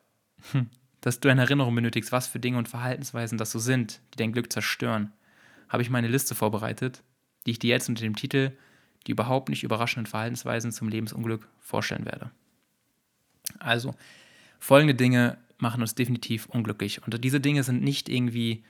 dass 1.02 1.20
du 1.20 1.30
eine 1.30 1.42
Erinnerung 1.42 1.76
benötigst, 1.76 2.12
was 2.12 2.28
für 2.28 2.40
Dinge 2.40 2.58
und 2.58 2.68
Verhaltensweisen 2.68 3.38
das 3.38 3.52
so 3.52 3.60
sind, 3.60 4.02
die 4.14 4.18
dein 4.18 4.32
Glück 4.32 4.52
zerstören, 4.52 5.14
habe 5.70 5.84
ich 5.84 5.90
meine 5.90 6.08
Liste 6.08 6.36
vorbereitet, 6.36 7.04
die 7.46 7.52
ich 7.52 7.60
dir 7.60 7.70
jetzt 7.70 7.90
unter 7.90 8.02
dem 8.02 8.16
Titel 8.16 8.52
die 9.08 9.12
überhaupt 9.12 9.50
nicht 9.50 9.64
überraschenden 9.64 10.10
Verhaltensweisen 10.10 10.72
zum 10.72 10.90
Lebensunglück 10.90 11.48
vorstellen 11.60 12.06
werde. 12.06 12.32
Also, 13.60 13.94
folgende 14.60 14.96
Dinge 14.96 15.38
machen 15.58 15.82
uns 15.82 15.96
definitiv 15.96 16.48
unglücklich. 16.48 17.04
Und 17.04 17.24
diese 17.24 17.40
Dinge 17.40 17.64
sind 17.64 17.84
nicht 17.84 18.10
irgendwie, 18.10 18.64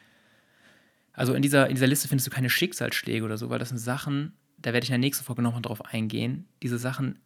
also 1.13 1.33
in 1.33 1.41
dieser, 1.41 1.67
in 1.67 1.75
dieser 1.75 1.88
Liste 1.88 2.07
findest 2.07 2.27
du 2.27 2.31
keine 2.31 2.50
Schicksalsschläge 2.50 3.23
oder 3.23 3.38
so, 3.38 3.50
weil 3.50 3.59
das 3.59 3.69
sind 3.69 3.77
Sachen, 3.77 4.33
da 4.57 4.73
werde 4.73 4.83
ich 4.83 4.89
in 4.89 4.94
der 4.94 5.00
nächsten 5.00 5.23
Folge 5.23 5.41
nochmal 5.41 5.62
drauf 5.62 5.85
eingehen. 5.85 6.47
Diese 6.62 6.77
Sachen 6.77 7.19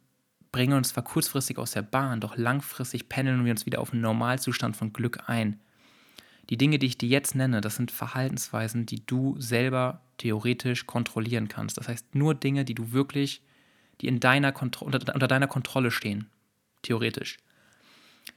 bringen 0.52 0.76
uns 0.76 0.90
zwar 0.90 1.04
kurzfristig 1.04 1.58
aus 1.58 1.72
der 1.72 1.82
Bahn, 1.82 2.20
doch 2.20 2.36
langfristig 2.36 3.08
pendeln 3.08 3.44
wir 3.44 3.52
uns 3.52 3.66
wieder 3.66 3.80
auf 3.80 3.92
einen 3.92 4.02
Normalzustand 4.02 4.76
von 4.76 4.92
Glück 4.92 5.28
ein. 5.28 5.60
Die 6.48 6.56
Dinge, 6.56 6.78
die 6.78 6.86
ich 6.86 6.98
dir 6.98 7.08
jetzt 7.08 7.36
nenne, 7.36 7.60
das 7.60 7.76
sind 7.76 7.92
Verhaltensweisen, 7.92 8.84
die 8.84 9.06
du 9.06 9.36
selber 9.38 10.00
theoretisch 10.18 10.86
kontrollieren 10.86 11.48
kannst. 11.48 11.78
Das 11.78 11.88
heißt, 11.88 12.14
nur 12.14 12.34
Dinge, 12.34 12.64
die 12.64 12.74
du 12.74 12.92
wirklich, 12.92 13.42
die 14.00 14.08
in 14.08 14.18
deiner 14.18 14.52
unter, 14.60 15.14
unter 15.14 15.28
deiner 15.28 15.46
Kontrolle 15.46 15.92
stehen, 15.92 16.28
theoretisch. 16.82 17.38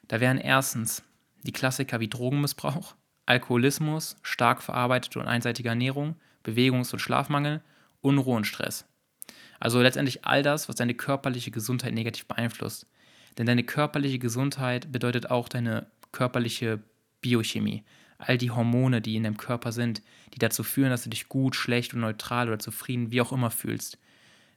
Da 0.08 0.20
wären 0.20 0.38
erstens 0.38 1.04
die 1.44 1.52
Klassiker 1.52 2.00
wie 2.00 2.08
Drogenmissbrauch, 2.08 2.96
Alkoholismus, 3.26 4.18
stark 4.22 4.62
verarbeitete 4.62 5.20
und 5.20 5.28
einseitige 5.28 5.70
Ernährung, 5.70 6.16
Bewegungs- 6.44 6.94
und 6.94 7.00
Schlafmangel, 7.00 7.62
Unruhe 8.02 8.36
und 8.36 8.46
Stress. 8.46 8.86
Also 9.64 9.82
letztendlich 9.82 10.26
all 10.26 10.44
das, 10.44 10.68
was 10.68 10.76
deine 10.76 10.94
körperliche 10.94 11.50
Gesundheit 11.50 11.94
negativ 11.94 12.26
beeinflusst. 12.26 12.86
Denn 13.38 13.46
deine 13.46 13.64
körperliche 13.64 14.20
Gesundheit 14.20 14.92
bedeutet 14.92 15.32
auch 15.32 15.48
deine 15.48 15.88
körperliche 16.12 16.82
Biochemie. 17.22 17.86
All 18.18 18.38
die 18.38 18.52
Hormone, 18.52 19.00
die 19.00 19.16
in 19.16 19.24
deinem 19.24 19.38
Körper 19.38 19.72
sind, 19.72 20.02
die 20.34 20.40
dazu 20.40 20.64
führen, 20.64 20.90
dass 20.90 21.06
du 21.06 21.10
dich 21.10 21.30
gut, 21.30 21.56
schlecht 21.56 21.94
und 21.94 22.02
neutral 22.02 22.50
oder 22.50 22.60
zufrieden, 22.60 23.14
wie 23.14 23.22
auch 23.22 23.32
immer 23.32 23.52
fühlst. 23.52 23.98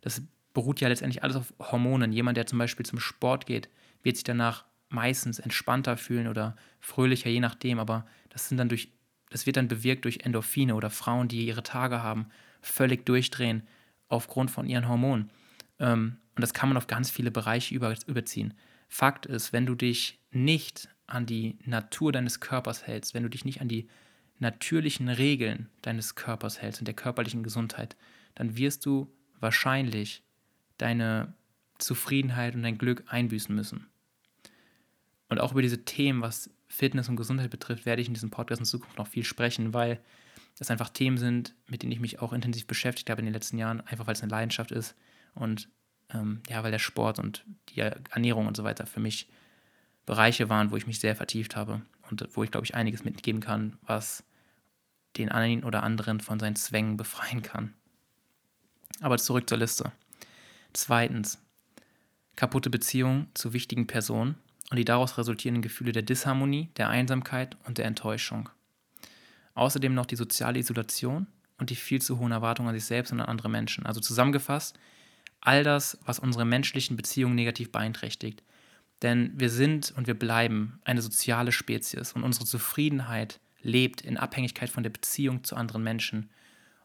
Das 0.01 0.23
beruht 0.53 0.81
ja 0.81 0.89
letztendlich 0.89 1.23
alles 1.23 1.37
auf 1.37 1.55
Hormonen. 1.61 2.13
Jemand, 2.13 2.37
der 2.37 2.49
zum 2.49 2.59
Beispiel 2.59 2.85
zum 2.85 2.99
Sport 2.99 3.47
geht, 3.47 3.69
wird 4.03 4.17
sich 4.17 4.25
danach 4.25 4.65
meistens 4.89 5.39
entspannter 5.39 5.97
fühlen 5.97 6.27
oder 6.27 6.57
fröhlicher, 6.81 7.31
je 7.31 7.39
nachdem, 7.39 7.79
aber 7.79 8.07
das 8.31 8.49
sind 8.49 8.59
dann 8.59 8.69
durch, 8.69 8.91
das 9.31 9.47
wird 9.47 9.57
dann 9.57 9.69
bewirkt 9.69 10.05
durch 10.05 10.25
Endorphine 10.25 10.75
oder 10.75 10.91
Frauen, 10.91 11.29
die 11.29 11.47
ihre 11.47 11.63
Tage 11.63 12.03
haben, 12.03 12.27
völlig 12.61 13.07
durchdrehen 13.07 13.63
aufgrund 14.09 14.51
von 14.51 14.67
ihren 14.67 14.89
Hormonen. 14.89 15.31
Ähm, 15.79 16.19
und 16.35 16.43
das 16.43 16.55
kann 16.55 16.69
man 16.69 16.77
auf 16.77 16.87
ganz 16.87 17.11
viele 17.11 17.31
Bereiche 17.31 17.75
über, 17.75 17.95
überziehen. 18.07 18.55
Fakt 18.89 19.27
ist, 19.27 19.53
wenn 19.53 19.67
du 19.67 19.75
dich 19.75 20.21
nicht 20.31 20.89
an 21.07 21.27
die 21.27 21.59
Natur 21.65 22.13
deines 22.13 22.41
Körpers 22.41 22.87
hältst, 22.87 23.15
wenn 23.15 23.23
du 23.23 23.31
dich 23.31 23.45
nicht 23.45 23.61
an 23.61 23.69
die 23.69 23.89
natürlichen 24.39 25.09
Regeln 25.09 25.69
deines 25.83 26.15
Körpers 26.15 26.61
hältst 26.61 26.81
und 26.81 26.87
der 26.87 26.95
körperlichen 26.95 27.43
Gesundheit, 27.43 27.97
dann 28.35 28.57
wirst 28.57 28.85
du 28.85 29.11
wahrscheinlich 29.41 30.23
deine 30.79 31.35
Zufriedenheit 31.79 32.55
und 32.55 32.63
dein 32.63 32.79
Glück 32.79 33.05
einbüßen 33.07 33.55
müssen. 33.55 33.87
Und 35.29 35.41
auch 35.41 35.53
über 35.53 35.63
diese 35.63 35.85
Themen, 35.85 36.23
was 36.23 36.51
Fitness 36.69 37.09
und 37.09 37.17
Gesundheit 37.17 37.51
betrifft, 37.51 37.87
werde 37.87 38.03
ich 38.03 38.09
in 38.09 38.15
diesem 38.15 38.31
Podcast 38.31 38.61
in 38.61 38.67
Zukunft 38.67 38.99
noch 38.99 39.07
viel 39.07 39.25
sprechen, 39.25 39.73
weil 39.73 40.01
das 40.59 40.71
einfach 40.71 40.89
Themen 40.89 41.19
sind, 41.19 41.55
mit 41.67 41.83
denen 41.83 41.93
ich 41.93 42.01
mich 42.01 42.21
auch 42.21 42.33
intensiv 42.33 42.67
beschäftigt 42.67 43.11
habe 43.11 43.21
in 43.21 43.27
den 43.27 43.35
letzten 43.35 43.59
Jahren, 43.59 43.81
einfach 43.83 44.07
weil 44.07 44.15
es 44.15 44.23
eine 44.23 44.31
Leidenschaft 44.31 44.71
ist 44.71 44.95
und 45.35 45.69
ähm, 46.11 46.43
ja, 46.49 46.63
weil 46.63 46.71
der 46.71 46.79
Sport 46.79 47.19
und 47.19 47.45
die 47.71 47.81
Ernährung 47.81 48.47
und 48.47 48.57
so 48.57 48.65
weiter 48.65 48.87
für 48.87 49.01
mich 49.01 49.29
Bereiche 50.07 50.49
waren, 50.49 50.71
wo 50.71 50.77
ich 50.77 50.87
mich 50.87 51.01
sehr 51.01 51.17
vertieft 51.17 51.57
habe 51.57 51.83
und 52.09 52.29
wo 52.35 52.45
ich, 52.45 52.51
glaube 52.51 52.65
ich, 52.65 52.75
einiges 52.75 53.05
mitgeben 53.05 53.41
kann, 53.41 53.77
was 53.83 54.25
den 55.17 55.31
einen 55.31 55.65
oder 55.65 55.83
anderen 55.83 56.21
von 56.21 56.39
seinen 56.39 56.57
Zwängen 56.57 56.97
befreien 56.97 57.43
kann. 57.43 57.75
Aber 59.01 59.19
zurück 59.19 59.49
zur 59.49 59.59
Liste. 59.59 59.93
Zweitens, 60.73 61.39
kaputte 62.37 62.71
Beziehungen 62.71 63.29
zu 63.35 63.53
wichtigen 63.53 63.87
Personen 63.87 64.37
und 64.71 64.77
die 64.77 64.85
daraus 64.85 65.19
resultierenden 65.19 65.63
Gefühle 65.63 65.93
der 65.93 66.03
Disharmonie, 66.03 66.71
der 66.77 66.89
Einsamkeit 66.89 67.57
und 67.67 67.79
der 67.79 67.87
Enttäuschung. 67.87 68.49
Außerdem 69.57 69.95
noch 69.95 70.07
die 70.07 70.17
soziale 70.17 70.59
Isolation 70.59 71.27
und 71.59 71.71
die 71.71 71.77
viel 71.77 72.01
zu 72.01 72.19
hohen 72.19 72.31
Erwartungen 72.31 72.69
an 72.69 72.75
sich 72.75 72.85
selbst 72.85 73.11
und 73.11 73.21
an 73.21 73.27
andere 73.27 73.49
Menschen. 73.49 73.87
Also 73.87 74.01
zusammengefasst, 74.01 74.79
all 75.41 75.65
das, 75.65 75.99
was 76.05 76.19
unsere 76.19 76.45
menschlichen 76.45 76.97
Beziehungen 76.97 77.35
negativ 77.35 77.73
beeinträchtigt. 77.73 78.43
Denn 79.03 79.33
wir 79.35 79.51
sind 79.51 79.93
und 79.97 80.07
wir 80.07 80.19
bleiben 80.19 80.81
eine 80.85 81.03
soziale 81.03 81.53
Spezies 81.53 82.13
und 82.13 82.23
unsere 82.23 82.45
Zufriedenheit 82.45 83.41
lebt 83.63 84.03
in 84.03 84.17
Abhängigkeit 84.17 84.69
von 84.69 84.83
der 84.83 84.91
Beziehung 84.91 85.43
zu 85.43 85.57
anderen 85.57 85.83
Menschen. 85.83 86.31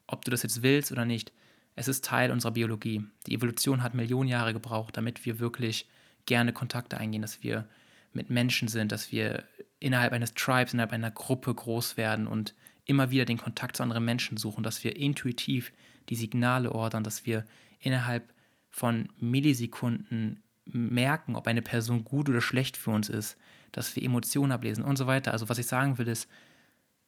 Ob 0.07 0.25
du 0.25 0.31
das 0.31 0.43
jetzt 0.43 0.63
willst 0.63 0.91
oder 0.91 1.05
nicht, 1.05 1.31
es 1.75 1.87
ist 1.87 2.05
Teil 2.05 2.31
unserer 2.31 2.51
Biologie. 2.51 3.03
Die 3.27 3.35
Evolution 3.35 3.83
hat 3.83 3.93
Millionen 3.93 4.29
Jahre 4.29 4.53
gebraucht, 4.53 4.97
damit 4.97 5.25
wir 5.25 5.39
wirklich 5.39 5.87
gerne 6.25 6.53
Kontakte 6.53 6.97
eingehen, 6.97 7.21
dass 7.21 7.43
wir 7.43 7.67
mit 8.13 8.29
Menschen 8.29 8.67
sind, 8.67 8.91
dass 8.91 9.11
wir 9.11 9.43
innerhalb 9.79 10.13
eines 10.13 10.33
Tribes, 10.33 10.73
innerhalb 10.73 10.91
einer 10.91 11.11
Gruppe 11.11 11.53
groß 11.53 11.97
werden 11.97 12.27
und 12.27 12.53
immer 12.85 13.11
wieder 13.11 13.25
den 13.25 13.37
Kontakt 13.37 13.77
zu 13.77 13.83
anderen 13.83 14.05
Menschen 14.05 14.37
suchen, 14.37 14.63
dass 14.63 14.83
wir 14.83 14.95
intuitiv 14.95 15.71
die 16.09 16.15
Signale 16.15 16.71
ordern, 16.71 17.03
dass 17.03 17.25
wir 17.25 17.45
innerhalb 17.79 18.33
von 18.69 19.09
Millisekunden 19.19 20.43
merken, 20.65 21.35
ob 21.35 21.47
eine 21.47 21.61
Person 21.61 22.03
gut 22.03 22.29
oder 22.29 22.41
schlecht 22.41 22.77
für 22.77 22.91
uns 22.91 23.09
ist, 23.09 23.37
dass 23.71 23.95
wir 23.95 24.03
Emotionen 24.03 24.51
ablesen 24.51 24.83
und 24.83 24.97
so 24.97 25.07
weiter. 25.07 25.31
Also 25.31 25.49
was 25.49 25.57
ich 25.57 25.67
sagen 25.67 25.97
will 25.97 26.07
ist, 26.07 26.29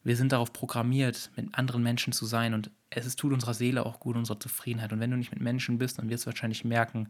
wir 0.04 0.18
sind 0.18 0.34
darauf 0.34 0.52
programmiert, 0.52 1.32
mit 1.36 1.56
anderen 1.56 1.82
Menschen 1.82 2.12
zu 2.12 2.26
sein 2.26 2.54
und 2.54 2.72
es 2.90 3.16
tut 3.16 3.32
unserer 3.32 3.54
Seele 3.54 3.86
auch 3.86 4.00
gut, 4.00 4.18
unserer 4.18 4.40
Zufriedenheit. 4.40 4.92
Und 4.92 5.00
wenn 5.00 5.12
du 5.12 5.18
nicht 5.18 5.32
mit 5.32 5.42
Menschen 5.42 5.78
bist, 5.78 5.98
dann 5.98 6.10
wirst 6.10 6.26
du 6.26 6.28
wahrscheinlich 6.28 6.66
merken, 6.66 7.10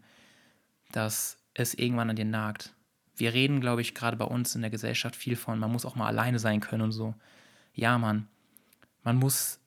dass 0.91 1.39
es 1.55 1.74
irgendwann 1.74 2.12
an 2.12 2.15
dir 2.15 2.25
nagt. 2.25 2.75
Wir 3.15 3.34
reden, 3.34 3.62
glaube 3.62 3.82
ich, 3.82 3.96
gerade 3.96 4.17
bei 4.17 4.25
uns 4.25 4.55
in 4.55 4.62
der 4.62 4.70
Gesellschaft 4.70 5.15
viel 5.15 5.36
von, 5.36 5.60
man 5.60 5.72
muss 5.72 5.86
auch 5.86 5.96
mal 5.96 6.08
alleine 6.08 6.39
sein 6.39 6.60
können 6.62 6.84
und 6.84 6.91
so. 6.91 7.15
Ja, 7.74 7.98
Mann, 7.98 8.27
man 9.03 9.17
muss 9.17 9.60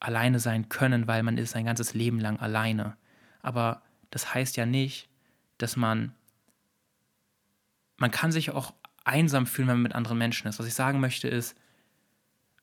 alleine 0.00 0.40
sein 0.40 0.68
können, 0.68 1.06
weil 1.06 1.22
man 1.22 1.38
ist 1.38 1.52
sein 1.52 1.66
ganzes 1.66 1.94
Leben 1.94 2.20
lang 2.20 2.38
alleine. 2.38 2.96
Aber 3.42 3.82
das 4.10 4.34
heißt 4.34 4.56
ja 4.56 4.66
nicht, 4.66 5.08
dass 5.58 5.76
man, 5.76 6.14
man 7.96 8.10
kann 8.10 8.32
sich 8.32 8.50
auch 8.50 8.74
einsam 9.04 9.46
fühlen, 9.46 9.68
wenn 9.68 9.76
man 9.76 9.82
mit 9.82 9.94
anderen 9.94 10.18
Menschen 10.18 10.48
ist. 10.48 10.58
Was 10.58 10.66
ich 10.66 10.74
sagen 10.74 11.00
möchte 11.00 11.28
ist, 11.28 11.56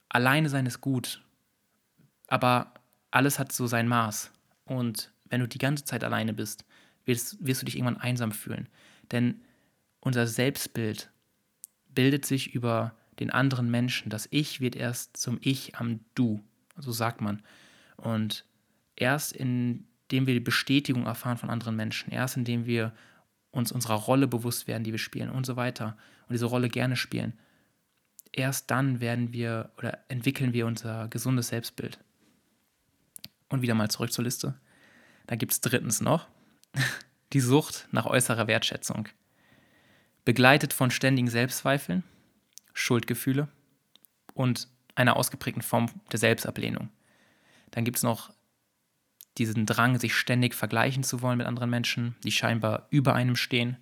alleine 0.09 0.49
sein 0.49 0.65
ist 0.65 0.81
gut, 0.81 1.23
aber 2.27 2.73
alles 3.11 3.39
hat 3.39 3.51
so 3.51 3.67
sein 3.67 3.87
Maß. 3.87 4.31
Und 4.65 5.11
wenn 5.25 5.41
du 5.41 5.47
die 5.47 5.57
ganze 5.57 5.85
Zeit 5.85 6.03
alleine 6.03 6.33
bist, 6.33 6.65
wirst, 7.05 7.37
wirst 7.45 7.61
du 7.61 7.65
dich 7.65 7.75
irgendwann 7.75 8.01
einsam 8.01 8.31
fühlen. 8.31 8.69
Denn 9.11 9.41
unser 9.99 10.27
Selbstbild 10.27 11.09
bildet 11.89 12.25
sich 12.25 12.53
über 12.53 12.95
den 13.19 13.29
anderen 13.29 13.69
Menschen. 13.69 14.09
Das 14.09 14.27
Ich 14.31 14.61
wird 14.61 14.75
erst 14.75 15.17
zum 15.17 15.37
Ich 15.41 15.75
am 15.75 15.99
Du, 16.15 16.43
so 16.77 16.91
sagt 16.91 17.21
man. 17.21 17.41
Und 17.97 18.45
erst 18.95 19.33
indem 19.33 19.87
wir 20.09 20.33
die 20.33 20.39
Bestätigung 20.39 21.05
erfahren 21.05 21.37
von 21.37 21.49
anderen 21.49 21.75
Menschen, 21.75 22.11
erst 22.11 22.37
indem 22.37 22.65
wir 22.65 22.93
uns 23.51 23.71
unserer 23.71 23.95
Rolle 23.95 24.27
bewusst 24.27 24.67
werden, 24.67 24.83
die 24.83 24.91
wir 24.91 24.99
spielen 24.99 25.29
und 25.29 25.45
so 25.45 25.55
weiter 25.55 25.97
und 26.27 26.33
diese 26.33 26.45
Rolle 26.45 26.69
gerne 26.69 26.95
spielen, 26.95 27.33
erst 28.31 28.69
dann 28.69 28.99
werden 28.99 29.33
wir 29.33 29.71
oder 29.77 29.99
entwickeln 30.09 30.53
wir 30.53 30.67
unser 30.67 31.07
gesundes 31.07 31.49
Selbstbild. 31.49 31.99
Und 33.47 33.61
wieder 33.61 33.75
mal 33.75 33.89
zurück 33.89 34.11
zur 34.11 34.23
Liste. 34.23 34.55
Da 35.27 35.35
gibt 35.35 35.53
es 35.53 35.61
drittens 35.61 36.01
noch 36.01 36.27
die 37.33 37.39
Sucht 37.39 37.87
nach 37.91 38.05
äußerer 38.05 38.47
Wertschätzung. 38.47 39.07
Begleitet 40.25 40.73
von 40.73 40.91
ständigen 40.91 41.29
Selbstzweifeln, 41.29 42.03
Schuldgefühle 42.75 43.47
und 44.35 44.67
einer 44.93 45.15
ausgeprägten 45.15 45.63
Form 45.63 45.87
der 46.11 46.19
Selbstablehnung. 46.19 46.89
Dann 47.71 47.85
gibt 47.85 47.97
es 47.97 48.03
noch 48.03 48.31
diesen 49.37 49.65
Drang, 49.65 49.97
sich 49.99 50.15
ständig 50.15 50.53
vergleichen 50.53 51.03
zu 51.03 51.21
wollen 51.21 51.37
mit 51.37 51.47
anderen 51.47 51.69
Menschen, 51.69 52.15
die 52.23 52.31
scheinbar 52.31 52.87
über 52.89 53.15
einem 53.15 53.35
stehen 53.35 53.77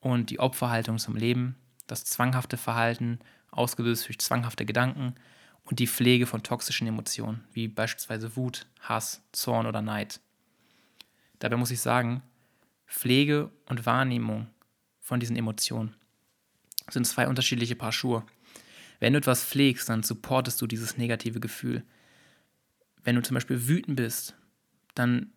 und 0.00 0.30
die 0.30 0.38
Opferhaltung 0.38 0.98
zum 0.98 1.16
Leben, 1.16 1.56
das 1.86 2.04
zwanghafte 2.04 2.56
Verhalten, 2.56 3.18
ausgelöst 3.50 4.06
durch 4.06 4.18
zwanghafte 4.18 4.64
Gedanken 4.64 5.14
und 5.64 5.78
die 5.78 5.86
Pflege 5.86 6.26
von 6.26 6.42
toxischen 6.42 6.86
Emotionen, 6.86 7.44
wie 7.52 7.68
beispielsweise 7.68 8.36
Wut, 8.36 8.66
Hass, 8.80 9.22
Zorn 9.32 9.66
oder 9.66 9.82
Neid. 9.82 10.20
Dabei 11.38 11.56
muss 11.56 11.70
ich 11.70 11.80
sagen, 11.80 12.22
Pflege 12.86 13.50
und 13.66 13.84
Wahrnehmung 13.84 14.48
von 15.00 15.20
diesen 15.20 15.36
Emotionen 15.36 15.94
sind 16.90 17.06
zwei 17.06 17.28
unterschiedliche 17.28 17.76
Paar 17.76 17.92
Schuhe. 17.92 18.24
Wenn 19.00 19.12
du 19.12 19.18
etwas 19.18 19.44
pflegst, 19.44 19.88
dann 19.88 20.02
supportest 20.02 20.60
du 20.60 20.66
dieses 20.66 20.96
negative 20.96 21.40
Gefühl. 21.40 21.84
Wenn 23.04 23.16
du 23.16 23.22
zum 23.22 23.34
Beispiel 23.34 23.68
wütend 23.68 23.96
bist, 23.96 24.34
dann 24.94 25.32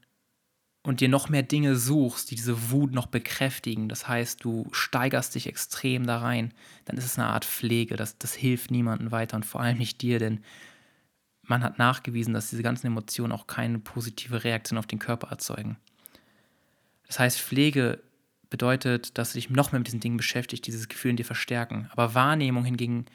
und 0.83 0.99
dir 0.99 1.09
noch 1.09 1.29
mehr 1.29 1.43
Dinge 1.43 1.75
suchst, 1.75 2.31
die 2.31 2.35
diese 2.35 2.71
Wut 2.71 2.91
noch 2.91 3.05
bekräftigen, 3.05 3.87
das 3.87 4.07
heißt, 4.07 4.43
du 4.43 4.67
steigerst 4.71 5.35
dich 5.35 5.45
extrem 5.45 6.07
da 6.07 6.17
rein, 6.19 6.53
dann 6.85 6.97
ist 6.97 7.05
es 7.05 7.19
eine 7.19 7.27
Art 7.27 7.45
Pflege. 7.45 7.95
Das, 7.95 8.17
das 8.17 8.33
hilft 8.33 8.71
niemandem 8.71 9.11
weiter 9.11 9.35
und 9.35 9.45
vor 9.45 9.61
allem 9.61 9.77
nicht 9.77 10.01
dir, 10.01 10.17
denn 10.17 10.43
man 11.43 11.63
hat 11.63 11.77
nachgewiesen, 11.77 12.33
dass 12.33 12.49
diese 12.49 12.63
ganzen 12.63 12.87
Emotionen 12.87 13.31
auch 13.31 13.45
keine 13.45 13.77
positive 13.77 14.43
Reaktion 14.43 14.79
auf 14.79 14.87
den 14.87 14.99
Körper 14.99 15.27
erzeugen. 15.27 15.77
Das 17.07 17.19
heißt, 17.19 17.39
Pflege 17.39 18.01
bedeutet, 18.51 19.17
dass 19.17 19.31
du 19.31 19.39
dich 19.39 19.49
noch 19.49 19.71
mehr 19.71 19.79
mit 19.79 19.87
diesen 19.87 20.01
Dingen 20.01 20.17
beschäftigst, 20.17 20.67
dieses 20.67 20.89
Gefühl 20.89 21.11
in 21.11 21.17
dir 21.17 21.25
verstärken. 21.25 21.89
Aber 21.91 22.13
Wahrnehmung 22.13 22.65
hingegen 22.65 23.05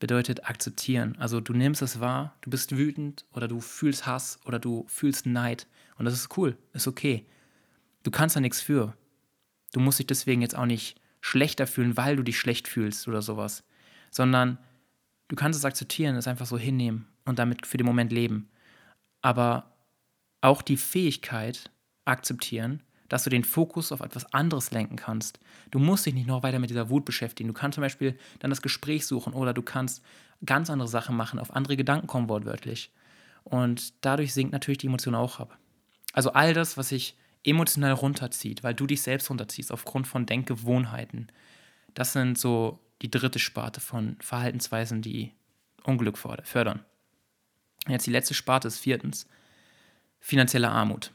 bedeutet 0.00 0.48
akzeptieren. 0.48 1.14
Also 1.18 1.40
du 1.40 1.52
nimmst 1.52 1.82
es 1.82 2.00
wahr, 2.00 2.34
du 2.40 2.50
bist 2.50 2.76
wütend 2.76 3.24
oder 3.32 3.46
du 3.46 3.60
fühlst 3.60 4.06
Hass 4.06 4.40
oder 4.44 4.58
du 4.58 4.84
fühlst 4.88 5.26
Neid 5.26 5.68
und 5.96 6.06
das 6.06 6.14
ist 6.14 6.36
cool, 6.36 6.56
ist 6.72 6.88
okay. 6.88 7.26
Du 8.02 8.10
kannst 8.10 8.34
da 8.34 8.40
nichts 8.40 8.60
für. 8.60 8.96
Du 9.72 9.80
musst 9.80 9.98
dich 9.98 10.06
deswegen 10.06 10.40
jetzt 10.40 10.56
auch 10.56 10.66
nicht 10.66 11.00
schlechter 11.20 11.66
fühlen, 11.66 11.96
weil 11.96 12.16
du 12.16 12.22
dich 12.22 12.38
schlecht 12.38 12.66
fühlst 12.66 13.06
oder 13.06 13.22
sowas, 13.22 13.64
sondern 14.10 14.58
du 15.28 15.36
kannst 15.36 15.58
es 15.58 15.64
akzeptieren, 15.64 16.16
es 16.16 16.28
einfach 16.28 16.46
so 16.46 16.56
hinnehmen 16.56 17.06
und 17.26 17.38
damit 17.38 17.66
für 17.66 17.76
den 17.76 17.86
Moment 17.86 18.12
leben. 18.12 18.48
Aber 19.20 19.76
auch 20.40 20.62
die 20.62 20.76
Fähigkeit 20.78 21.70
akzeptieren, 22.06 22.82
dass 23.08 23.24
du 23.24 23.30
den 23.30 23.44
Fokus 23.44 23.92
auf 23.92 24.00
etwas 24.00 24.32
anderes 24.32 24.70
lenken 24.70 24.96
kannst. 24.96 25.40
Du 25.70 25.78
musst 25.78 26.06
dich 26.06 26.14
nicht 26.14 26.26
noch 26.26 26.42
weiter 26.42 26.58
mit 26.58 26.70
dieser 26.70 26.90
Wut 26.90 27.04
beschäftigen. 27.04 27.48
Du 27.48 27.54
kannst 27.54 27.76
zum 27.76 27.82
Beispiel 27.82 28.18
dann 28.40 28.50
das 28.50 28.62
Gespräch 28.62 29.06
suchen 29.06 29.32
oder 29.32 29.54
du 29.54 29.62
kannst 29.62 30.02
ganz 30.44 30.70
andere 30.70 30.88
Sachen 30.88 31.16
machen, 31.16 31.38
auf 31.38 31.54
andere 31.54 31.76
Gedanken 31.76 32.06
kommen 32.06 32.28
wortwörtlich. 32.28 32.92
Und 33.44 34.04
dadurch 34.04 34.34
sinkt 34.34 34.52
natürlich 34.52 34.78
die 34.78 34.86
Emotion 34.86 35.14
auch 35.14 35.40
ab. 35.40 35.58
Also 36.12 36.32
all 36.32 36.52
das, 36.54 36.76
was 36.76 36.90
sich 36.90 37.16
emotional 37.44 37.92
runterzieht, 37.92 38.62
weil 38.62 38.74
du 38.74 38.86
dich 38.86 39.02
selbst 39.02 39.30
runterziehst 39.30 39.72
aufgrund 39.72 40.06
von 40.06 40.26
Denkgewohnheiten, 40.26 41.32
das 41.94 42.12
sind 42.12 42.38
so 42.38 42.78
die 43.02 43.10
dritte 43.10 43.38
Sparte 43.38 43.80
von 43.80 44.16
Verhaltensweisen, 44.20 45.02
die 45.02 45.32
Unglück 45.84 46.18
fördern. 46.18 46.84
Jetzt 47.86 48.06
die 48.06 48.10
letzte 48.10 48.34
Sparte 48.34 48.68
ist 48.68 48.78
viertens 48.78 49.26
finanzielle 50.20 50.68
Armut. 50.68 51.12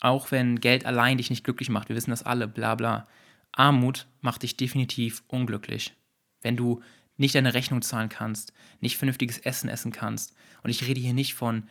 Auch 0.00 0.30
wenn 0.30 0.60
Geld 0.60 0.86
allein 0.86 1.18
dich 1.18 1.30
nicht 1.30 1.44
glücklich 1.44 1.68
macht, 1.68 1.88
wir 1.88 1.96
wissen 1.96 2.10
das 2.10 2.22
alle, 2.22 2.48
bla 2.48 2.74
bla. 2.74 3.06
Armut 3.52 4.06
macht 4.20 4.42
dich 4.42 4.56
definitiv 4.56 5.22
unglücklich. 5.28 5.94
Wenn 6.40 6.56
du 6.56 6.82
nicht 7.16 7.34
deine 7.34 7.52
Rechnung 7.52 7.82
zahlen 7.82 8.08
kannst, 8.08 8.52
nicht 8.80 8.96
vernünftiges 8.96 9.38
Essen 9.38 9.68
essen 9.68 9.92
kannst. 9.92 10.34
Und 10.62 10.70
ich 10.70 10.86
rede 10.86 11.00
hier 11.00 11.12
nicht 11.12 11.34
von 11.34 11.64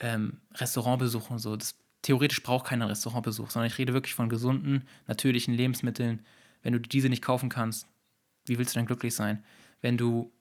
ähm, 0.00 0.40
Restaurantbesuch 0.54 1.30
und 1.30 1.38
so. 1.38 1.54
Das, 1.56 1.78
theoretisch 2.02 2.42
braucht 2.42 2.66
keiner 2.66 2.88
Restaurantbesuch, 2.88 3.50
sondern 3.50 3.68
ich 3.68 3.78
rede 3.78 3.92
wirklich 3.92 4.14
von 4.14 4.28
gesunden, 4.28 4.84
natürlichen 5.06 5.54
Lebensmitteln. 5.54 6.24
Wenn 6.62 6.72
du 6.72 6.80
diese 6.80 7.08
nicht 7.08 7.22
kaufen 7.22 7.48
kannst, 7.48 7.86
wie 8.46 8.58
willst 8.58 8.74
du 8.74 8.80
dann 8.80 8.86
glücklich 8.86 9.14
sein? 9.14 9.44
Wenn 9.80 9.96
du 9.96 10.32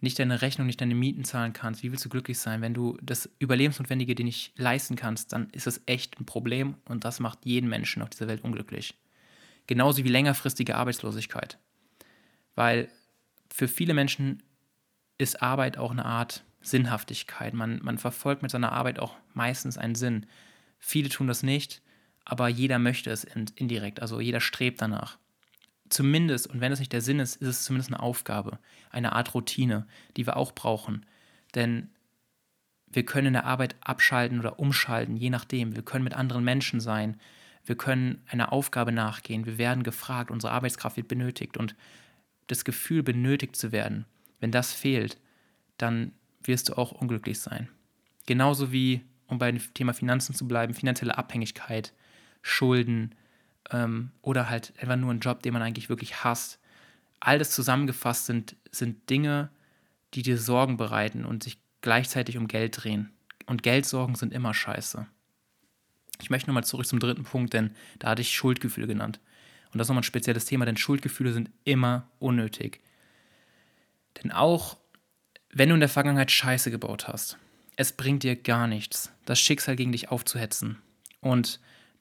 nicht 0.00 0.18
deine 0.18 0.40
Rechnung, 0.40 0.66
nicht 0.66 0.80
deine 0.80 0.94
Mieten 0.94 1.24
zahlen 1.24 1.52
kannst, 1.52 1.82
wie 1.82 1.90
willst 1.90 2.04
du 2.04 2.08
glücklich 2.08 2.38
sein? 2.38 2.62
Wenn 2.62 2.74
du 2.74 2.96
das 3.02 3.28
Überlebensnotwendige 3.38 4.14
dir 4.14 4.24
nicht 4.24 4.58
leisten 4.58 4.96
kannst, 4.96 5.32
dann 5.32 5.50
ist 5.50 5.66
das 5.66 5.82
echt 5.86 6.18
ein 6.18 6.26
Problem 6.26 6.76
und 6.86 7.04
das 7.04 7.20
macht 7.20 7.44
jeden 7.44 7.68
Menschen 7.68 8.02
auf 8.02 8.10
dieser 8.10 8.28
Welt 8.28 8.42
unglücklich. 8.42 8.98
Genauso 9.66 10.02
wie 10.04 10.08
längerfristige 10.08 10.76
Arbeitslosigkeit. 10.76 11.58
Weil 12.54 12.88
für 13.52 13.68
viele 13.68 13.94
Menschen 13.94 14.42
ist 15.18 15.42
Arbeit 15.42 15.76
auch 15.76 15.90
eine 15.90 16.06
Art 16.06 16.44
Sinnhaftigkeit. 16.62 17.54
Man, 17.54 17.80
man 17.82 17.98
verfolgt 17.98 18.42
mit 18.42 18.50
seiner 18.50 18.72
Arbeit 18.72 18.98
auch 18.98 19.16
meistens 19.34 19.76
einen 19.76 19.94
Sinn. 19.94 20.26
Viele 20.78 21.10
tun 21.10 21.26
das 21.26 21.42
nicht, 21.42 21.82
aber 22.24 22.48
jeder 22.48 22.78
möchte 22.78 23.10
es 23.10 23.24
indirekt, 23.24 24.00
also 24.00 24.20
jeder 24.20 24.40
strebt 24.40 24.80
danach 24.80 25.18
zumindest, 25.90 26.46
und 26.46 26.60
wenn 26.60 26.72
es 26.72 26.78
nicht 26.78 26.92
der 26.92 27.02
Sinn 27.02 27.20
ist, 27.20 27.36
ist 27.36 27.48
es 27.48 27.64
zumindest 27.64 27.90
eine 27.90 28.00
Aufgabe, 28.00 28.58
eine 28.90 29.12
Art 29.12 29.34
Routine, 29.34 29.86
die 30.16 30.26
wir 30.26 30.36
auch 30.36 30.52
brauchen. 30.52 31.04
Denn 31.54 31.90
wir 32.86 33.04
können 33.04 33.28
in 33.28 33.32
der 33.34 33.44
Arbeit 33.44 33.76
abschalten 33.80 34.40
oder 34.40 34.58
umschalten, 34.58 35.16
je 35.16 35.30
nachdem. 35.30 35.76
Wir 35.76 35.82
können 35.82 36.04
mit 36.04 36.14
anderen 36.14 36.44
Menschen 36.44 36.80
sein. 36.80 37.20
wir 37.64 37.76
können 37.76 38.22
einer 38.26 38.52
Aufgabe 38.52 38.90
nachgehen, 38.90 39.46
wir 39.46 39.58
werden 39.58 39.82
gefragt, 39.82 40.30
unsere 40.30 40.52
Arbeitskraft 40.52 40.96
wird 40.96 41.08
benötigt 41.08 41.56
und 41.56 41.76
das 42.46 42.64
Gefühl, 42.64 43.02
benötigt 43.02 43.54
zu 43.54 43.70
werden, 43.70 44.06
wenn 44.40 44.50
das 44.50 44.72
fehlt, 44.72 45.18
dann 45.76 46.12
wirst 46.42 46.68
du 46.68 46.74
auch 46.74 46.92
unglücklich 46.92 47.38
sein. 47.38 47.68
Genauso 48.26 48.72
wie, 48.72 49.02
um 49.26 49.38
beim 49.38 49.58
Thema 49.74 49.92
Finanzen 49.92 50.34
zu 50.34 50.48
bleiben, 50.48 50.74
finanzielle 50.74 51.16
Abhängigkeit, 51.16 51.92
Schulden 52.42 53.14
ähm, 53.70 54.10
oder 54.22 54.48
halt 54.48 54.72
einfach 54.80 54.96
nur 54.96 55.12
ein 55.12 55.20
Job, 55.20 55.42
den 55.42 55.52
man 55.52 55.62
eigentlich 55.62 55.88
wirklich 55.88 56.24
hasst. 56.24 56.58
All 57.20 57.38
das 57.38 57.50
zusammengefasst 57.50 58.26
sind, 58.26 58.56
sind 58.70 59.10
Dinge, 59.10 59.50
die 60.14 60.22
dir 60.22 60.38
Sorgen 60.38 60.76
bereiten 60.76 61.24
und 61.24 61.42
sich 61.42 61.58
gleichzeitig 61.80 62.36
um 62.36 62.48
Geld 62.48 62.82
drehen. 62.82 63.10
Und 63.46 63.62
Geldsorgen 63.62 64.14
sind 64.14 64.32
immer 64.32 64.54
scheiße. 64.54 65.06
Ich 66.20 66.30
möchte 66.30 66.48
nochmal 66.48 66.64
zurück 66.64 66.86
zum 66.86 67.00
dritten 67.00 67.24
Punkt, 67.24 67.52
denn 67.52 67.74
da 67.98 68.10
hatte 68.10 68.22
ich 68.22 68.34
Schuldgefühle 68.34 68.86
genannt. 68.86 69.20
Und 69.72 69.78
das 69.78 69.86
ist 69.86 69.88
nochmal 69.88 70.00
ein 70.00 70.04
spezielles 70.04 70.44
Thema, 70.44 70.66
denn 70.66 70.76
Schuldgefühle 70.76 71.32
sind 71.32 71.50
immer 71.64 72.08
unnötig. 72.18 72.80
Denn 74.22 74.32
auch 74.32 74.76
wenn 75.52 75.68
du 75.68 75.74
in 75.74 75.80
der 75.80 75.88
Vergangenheit 75.88 76.30
Scheiße 76.30 76.70
gebaut 76.70 77.08
hast, 77.08 77.38
es 77.76 77.92
bringt 77.92 78.22
dir 78.22 78.36
gar 78.36 78.66
nichts, 78.66 79.12
das 79.24 79.40
Schicksal 79.40 79.76
gegen 79.76 79.92
dich 79.92 80.10
aufzuhetzen 80.10 80.78
und 81.20 81.60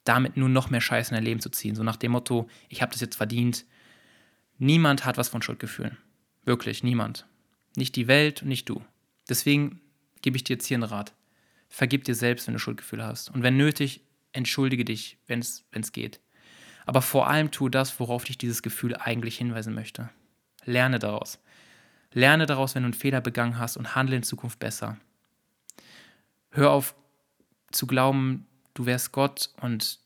damit 0.10 0.38
nur 0.38 0.50
noch 0.50 0.72
mehr 0.72 0.82
Scheiße 0.82 1.12
in 1.12 1.16
dein 1.16 1.24
Leben 1.24 1.40
zu 1.40 1.52
ziehen. 1.52 1.76
So 1.76 1.84
nach 1.84 1.96
dem 1.96 2.14
Motto, 2.14 2.50
ich 2.68 2.82
habe 2.82 2.92
das 2.92 3.00
jetzt 3.00 3.16
verdient. 3.16 3.64
Niemand 4.58 5.06
hat 5.06 5.18
was 5.18 5.30
von 5.30 5.44
Schuldgefühlen. 5.44 5.98
Wirklich, 6.46 6.82
niemand. 6.82 7.28
Nicht 7.76 7.96
die 7.96 8.08
Welt 8.08 8.42
und 8.42 8.48
nicht 8.48 8.68
du. 8.68 8.84
Deswegen 9.30 9.80
gebe 10.24 10.36
ich 10.36 10.44
dir 10.44 10.54
jetzt 10.54 10.66
hier 10.66 10.78
einen 10.78 10.84
Rat. 10.84 11.14
Vergib 11.68 12.06
dir 12.06 12.16
selbst, 12.16 12.48
wenn 12.48 12.56
du 12.56 12.60
Schuldgefühle 12.60 13.06
hast. 13.06 13.30
Und 13.30 13.44
wenn 13.44 13.56
nötig, 13.56 14.02
entschuldige 14.32 14.84
dich, 14.84 15.20
wenn 15.28 15.42
es 15.42 15.92
geht. 15.92 16.20
Aber 16.88 17.04
vor 17.04 17.28
allem 17.28 17.52
tu 17.52 17.70
das, 17.70 18.00
worauf 18.00 18.24
dich 18.24 18.40
dieses 18.40 18.64
Gefühl 18.64 18.96
eigentlich 18.96 19.38
hinweisen 19.38 19.76
möchte. 19.76 20.10
Lerne 20.66 20.98
daraus. 20.98 21.38
Lerne 22.14 22.48
daraus, 22.48 22.74
wenn 22.74 22.82
du 22.82 22.88
einen 22.88 22.94
Fehler 22.96 23.22
begangen 23.22 23.60
hast 23.60 23.78
und 23.78 23.94
handle 23.94 24.16
in 24.16 24.24
Zukunft 24.24 24.58
besser. 24.58 24.98
Hör 26.50 26.72
auf 26.72 26.96
zu 27.72 27.86
glauben, 27.86 28.48
du 28.80 28.86
wärst 28.86 29.12
Gott 29.12 29.50
und 29.62 30.00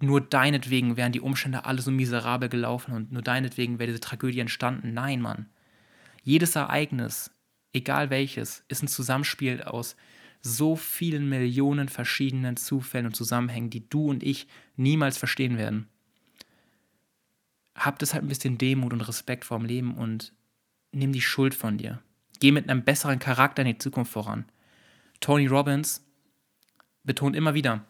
nur 0.00 0.20
deinetwegen 0.20 0.98
wären 0.98 1.12
die 1.12 1.22
Umstände 1.22 1.64
alle 1.64 1.80
so 1.80 1.90
miserabel 1.90 2.50
gelaufen 2.50 2.92
und 2.92 3.12
nur 3.12 3.22
deinetwegen 3.22 3.78
wäre 3.78 3.88
diese 3.88 4.00
Tragödie 4.00 4.40
entstanden. 4.40 4.92
Nein, 4.92 5.22
Mann. 5.22 5.46
Jedes 6.22 6.54
Ereignis, 6.54 7.30
egal 7.72 8.10
welches, 8.10 8.62
ist 8.68 8.82
ein 8.82 8.88
Zusammenspiel 8.88 9.62
aus 9.62 9.96
so 10.42 10.76
vielen 10.76 11.28
Millionen 11.28 11.88
verschiedenen 11.88 12.56
Zufällen 12.56 13.06
und 13.06 13.16
Zusammenhängen, 13.16 13.70
die 13.70 13.88
du 13.88 14.10
und 14.10 14.22
ich 14.22 14.46
niemals 14.76 15.16
verstehen 15.16 15.56
werden. 15.56 15.88
Hab 17.74 17.98
deshalb 17.98 18.22
ein 18.24 18.28
bisschen 18.28 18.58
Demut 18.58 18.92
und 18.92 19.00
Respekt 19.00 19.46
vorm 19.46 19.64
Leben 19.64 19.94
und 19.94 20.34
nimm 20.92 21.12
die 21.12 21.22
Schuld 21.22 21.54
von 21.54 21.78
dir. 21.78 22.02
Geh 22.38 22.52
mit 22.52 22.68
einem 22.68 22.84
besseren 22.84 23.18
Charakter 23.18 23.62
in 23.62 23.68
die 23.68 23.78
Zukunft 23.78 24.12
voran. 24.12 24.44
Tony 25.20 25.46
Robbins 25.46 26.04
betont 27.04 27.36
immer 27.36 27.54
wieder, 27.54 27.84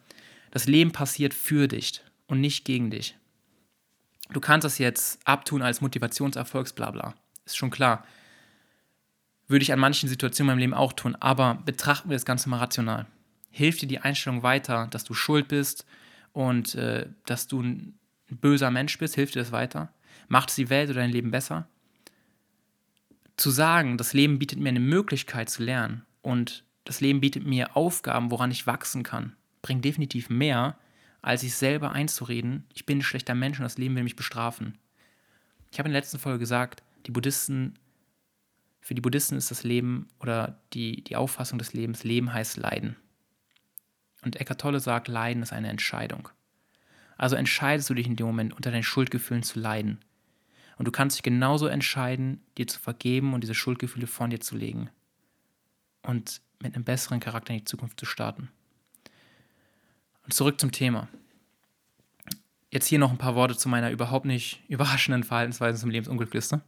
das 0.50 0.66
Leben 0.66 0.92
passiert 0.92 1.34
für 1.34 1.68
dich 1.68 2.02
und 2.26 2.40
nicht 2.40 2.64
gegen 2.64 2.90
dich. 2.90 3.16
Du 4.32 4.40
kannst 4.40 4.64
das 4.64 4.78
jetzt 4.78 5.18
abtun 5.24 5.62
als 5.62 5.80
Motivationserfolgsblabla. 5.80 7.14
Ist 7.44 7.56
schon 7.56 7.70
klar. 7.70 8.04
Würde 9.48 9.62
ich 9.62 9.72
an 9.72 9.80
manchen 9.80 10.08
Situationen 10.08 10.50
in 10.50 10.54
meinem 10.54 10.60
Leben 10.60 10.74
auch 10.74 10.92
tun, 10.92 11.16
aber 11.16 11.54
betrachten 11.64 12.08
wir 12.08 12.14
das 12.14 12.24
Ganze 12.24 12.48
mal 12.48 12.58
rational. 12.58 13.06
Hilft 13.50 13.82
dir 13.82 13.88
die 13.88 13.98
Einstellung 13.98 14.44
weiter, 14.44 14.86
dass 14.90 15.02
du 15.02 15.14
schuld 15.14 15.48
bist 15.48 15.84
und 16.32 16.76
äh, 16.76 17.08
dass 17.26 17.48
du 17.48 17.60
ein 17.60 17.98
böser 18.28 18.70
Mensch 18.70 18.96
bist? 18.98 19.16
Hilft 19.16 19.34
dir 19.34 19.40
das 19.40 19.50
weiter? 19.50 19.92
Macht 20.28 20.50
es 20.50 20.54
die 20.54 20.70
Welt 20.70 20.90
oder 20.90 21.00
dein 21.00 21.10
Leben 21.10 21.32
besser? 21.32 21.66
Zu 23.36 23.50
sagen, 23.50 23.98
das 23.98 24.12
Leben 24.12 24.38
bietet 24.38 24.60
mir 24.60 24.68
eine 24.68 24.78
Möglichkeit 24.78 25.50
zu 25.50 25.64
lernen 25.64 26.04
und 26.22 26.64
das 26.84 27.00
Leben 27.00 27.20
bietet 27.20 27.44
mir 27.44 27.76
Aufgaben, 27.76 28.30
woran 28.30 28.52
ich 28.52 28.66
wachsen 28.68 29.02
kann, 29.02 29.34
bringt 29.62 29.84
definitiv 29.84 30.30
mehr, 30.30 30.78
als 31.22 31.42
sich 31.42 31.54
selber 31.54 31.92
einzureden, 31.92 32.64
ich 32.72 32.86
bin 32.86 32.98
ein 32.98 33.02
schlechter 33.02 33.34
Mensch 33.34 33.58
und 33.58 33.64
das 33.64 33.78
Leben 33.78 33.94
will 33.94 34.04
mich 34.04 34.16
bestrafen. 34.16 34.78
Ich 35.70 35.78
habe 35.78 35.88
in 35.88 35.92
der 35.92 36.00
letzten 36.00 36.18
Folge 36.18 36.38
gesagt, 36.38 36.82
die 37.06 37.10
Buddhisten, 37.10 37.78
für 38.80 38.94
die 38.94 39.00
Buddhisten 39.00 39.36
ist 39.36 39.50
das 39.50 39.62
Leben 39.62 40.08
oder 40.20 40.60
die, 40.72 41.04
die 41.04 41.16
Auffassung 41.16 41.58
des 41.58 41.72
Lebens, 41.72 42.04
Leben 42.04 42.32
heißt 42.32 42.56
Leiden. 42.56 42.96
Und 44.22 44.36
Eckhart 44.36 44.60
Tolle 44.60 44.80
sagt, 44.80 45.08
Leiden 45.08 45.42
ist 45.42 45.52
eine 45.52 45.68
Entscheidung. 45.68 46.28
Also 47.16 47.36
entscheidest 47.36 47.88
du 47.90 47.94
dich 47.94 48.06
in 48.06 48.16
dem 48.16 48.26
Moment, 48.26 48.54
unter 48.54 48.70
deinen 48.70 48.82
Schuldgefühlen 48.82 49.42
zu 49.42 49.60
leiden. 49.60 50.00
Und 50.78 50.86
du 50.86 50.90
kannst 50.90 51.16
dich 51.16 51.22
genauso 51.22 51.66
entscheiden, 51.66 52.42
dir 52.56 52.66
zu 52.66 52.80
vergeben 52.80 53.34
und 53.34 53.42
diese 53.42 53.54
Schuldgefühle 53.54 54.06
von 54.06 54.30
dir 54.30 54.40
zu 54.40 54.56
legen. 54.56 54.88
Und 56.02 56.40
mit 56.62 56.74
einem 56.74 56.84
besseren 56.84 57.20
Charakter 57.20 57.52
in 57.52 57.58
die 57.58 57.64
Zukunft 57.64 58.00
zu 58.00 58.06
starten. 58.06 58.50
Zurück 60.30 60.60
zum 60.60 60.72
Thema. 60.72 61.08
Jetzt 62.70 62.86
hier 62.86 62.98
noch 62.98 63.10
ein 63.10 63.18
paar 63.18 63.34
Worte 63.34 63.56
zu 63.56 63.68
meiner 63.68 63.90
überhaupt 63.90 64.26
nicht 64.26 64.62
überraschenden 64.68 65.24
Verhaltensweise 65.24 65.80
zum 65.80 65.90
Lebensunglückliste. 65.90 66.60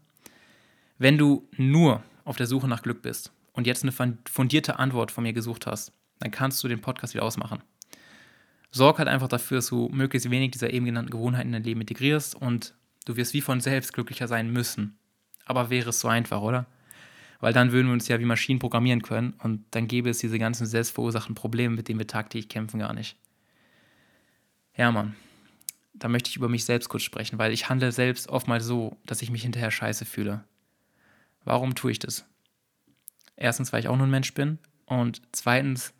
Wenn 0.98 1.16
du 1.16 1.48
nur 1.56 2.02
auf 2.24 2.36
der 2.36 2.46
Suche 2.46 2.68
nach 2.68 2.82
Glück 2.82 3.02
bist 3.02 3.32
und 3.52 3.66
jetzt 3.66 3.84
eine 3.84 4.18
fundierte 4.28 4.78
Antwort 4.78 5.12
von 5.12 5.22
mir 5.22 5.32
gesucht 5.32 5.66
hast, 5.66 5.92
dann 6.18 6.30
kannst 6.30 6.62
du 6.62 6.68
den 6.68 6.80
Podcast 6.80 7.14
wieder 7.14 7.24
ausmachen. 7.24 7.62
Sorg 8.70 8.98
halt 8.98 9.08
einfach 9.08 9.28
dafür, 9.28 9.58
dass 9.58 9.68
du 9.68 9.88
möglichst 9.90 10.30
wenig 10.30 10.50
dieser 10.52 10.72
eben 10.72 10.86
genannten 10.86 11.10
Gewohnheiten 11.10 11.48
in 11.48 11.52
dein 11.52 11.64
Leben 11.64 11.80
integrierst 11.80 12.34
und 12.34 12.74
du 13.04 13.16
wirst 13.16 13.34
wie 13.34 13.40
von 13.40 13.60
selbst 13.60 13.92
glücklicher 13.92 14.28
sein 14.28 14.50
müssen. 14.50 14.98
Aber 15.44 15.70
wäre 15.70 15.90
es 15.90 16.00
so 16.00 16.08
einfach, 16.08 16.40
oder? 16.40 16.66
weil 17.42 17.52
dann 17.52 17.72
würden 17.72 17.88
wir 17.88 17.92
uns 17.92 18.06
ja 18.06 18.20
wie 18.20 18.24
Maschinen 18.24 18.60
programmieren 18.60 19.02
können 19.02 19.34
und 19.42 19.64
dann 19.72 19.88
gäbe 19.88 20.08
es 20.08 20.18
diese 20.18 20.38
ganzen 20.38 20.64
selbstverursachten 20.64 21.34
Probleme, 21.34 21.74
mit 21.74 21.88
denen 21.88 21.98
wir 21.98 22.06
tagtäglich 22.06 22.48
kämpfen, 22.48 22.78
gar 22.78 22.94
nicht. 22.94 23.16
Ja, 24.76 24.90
Mann, 24.90 25.14
da 25.94 26.08
möchte 26.08 26.30
ich 26.30 26.36
über 26.36 26.48
mich 26.48 26.64
selbst 26.64 26.88
kurz 26.88 27.02
sprechen, 27.02 27.38
weil 27.38 27.52
ich 27.52 27.68
handle 27.68 27.92
selbst 27.92 28.28
oftmals 28.28 28.64
so, 28.64 28.96
dass 29.06 29.22
ich 29.22 29.30
mich 29.30 29.42
hinterher 29.42 29.70
scheiße 29.70 30.04
fühle. 30.04 30.44
Warum 31.44 31.74
tue 31.74 31.92
ich 31.92 31.98
das? 31.98 32.24
Erstens, 33.36 33.72
weil 33.72 33.80
ich 33.80 33.88
auch 33.88 33.96
nur 33.96 34.06
ein 34.06 34.10
Mensch 34.10 34.34
bin 34.34 34.58
und 34.86 35.22
zweitens, 35.32 35.92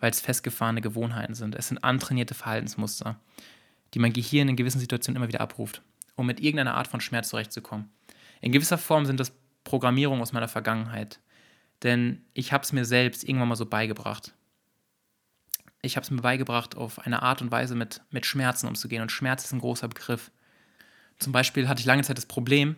weil 0.00 0.10
es 0.10 0.20
festgefahrene 0.20 0.80
Gewohnheiten 0.80 1.34
sind. 1.34 1.54
Es 1.54 1.68
sind 1.68 1.82
antrainierte 1.84 2.34
Verhaltensmuster, 2.34 3.18
die 3.94 3.98
mein 3.98 4.12
Gehirn 4.12 4.48
in 4.48 4.56
gewissen 4.56 4.80
Situationen 4.80 5.16
immer 5.16 5.28
wieder 5.28 5.40
abruft, 5.40 5.82
um 6.16 6.26
mit 6.26 6.40
irgendeiner 6.40 6.74
Art 6.74 6.88
von 6.88 7.00
Schmerz 7.00 7.28
zurechtzukommen. 7.28 7.90
In 8.40 8.52
gewisser 8.52 8.78
Form 8.78 9.06
sind 9.06 9.18
das 9.20 9.32
Programmierung 9.64 10.20
aus 10.20 10.32
meiner 10.32 10.48
Vergangenheit. 10.48 11.20
Denn 11.82 12.24
ich 12.34 12.52
habe 12.52 12.64
es 12.64 12.72
mir 12.72 12.84
selbst 12.84 13.24
irgendwann 13.24 13.48
mal 13.48 13.56
so 13.56 13.66
beigebracht. 13.66 14.34
Ich 15.82 15.96
habe 15.96 16.04
es 16.04 16.10
mir 16.10 16.20
beigebracht, 16.20 16.76
auf 16.76 16.98
eine 17.00 17.22
Art 17.22 17.40
und 17.40 17.50
Weise 17.50 17.74
mit, 17.74 18.00
mit 18.10 18.26
Schmerzen 18.26 18.66
umzugehen. 18.66 19.02
Und 19.02 19.12
Schmerz 19.12 19.44
ist 19.44 19.52
ein 19.52 19.60
großer 19.60 19.88
Begriff. 19.88 20.30
Zum 21.18 21.32
Beispiel 21.32 21.68
hatte 21.68 21.80
ich 21.80 21.86
lange 21.86 22.02
Zeit 22.02 22.18
das 22.18 22.26
Problem, 22.26 22.76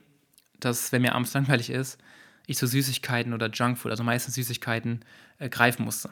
dass, 0.59 0.93
wenn 0.93 1.03
mir 1.03 1.15
abends 1.15 1.33
langweilig 1.33 1.71
ist, 1.71 1.99
ich 2.47 2.59
so 2.59 2.67
Süßigkeiten 2.67 3.33
oder 3.33 3.49
Junkfood, 3.49 3.91
also 3.91 4.03
meistens 4.03 4.35
Süßigkeiten, 4.35 5.05
äh, 5.39 5.49
greifen 5.49 5.85
musste. 5.85 6.11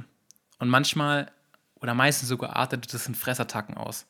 Und 0.59 0.69
manchmal 0.69 1.31
oder 1.81 1.95
meistens 1.95 2.29
sogar 2.29 2.57
artete 2.57 2.89
das 2.91 3.07
in 3.07 3.15
Fressattacken 3.15 3.77
aus. 3.77 4.07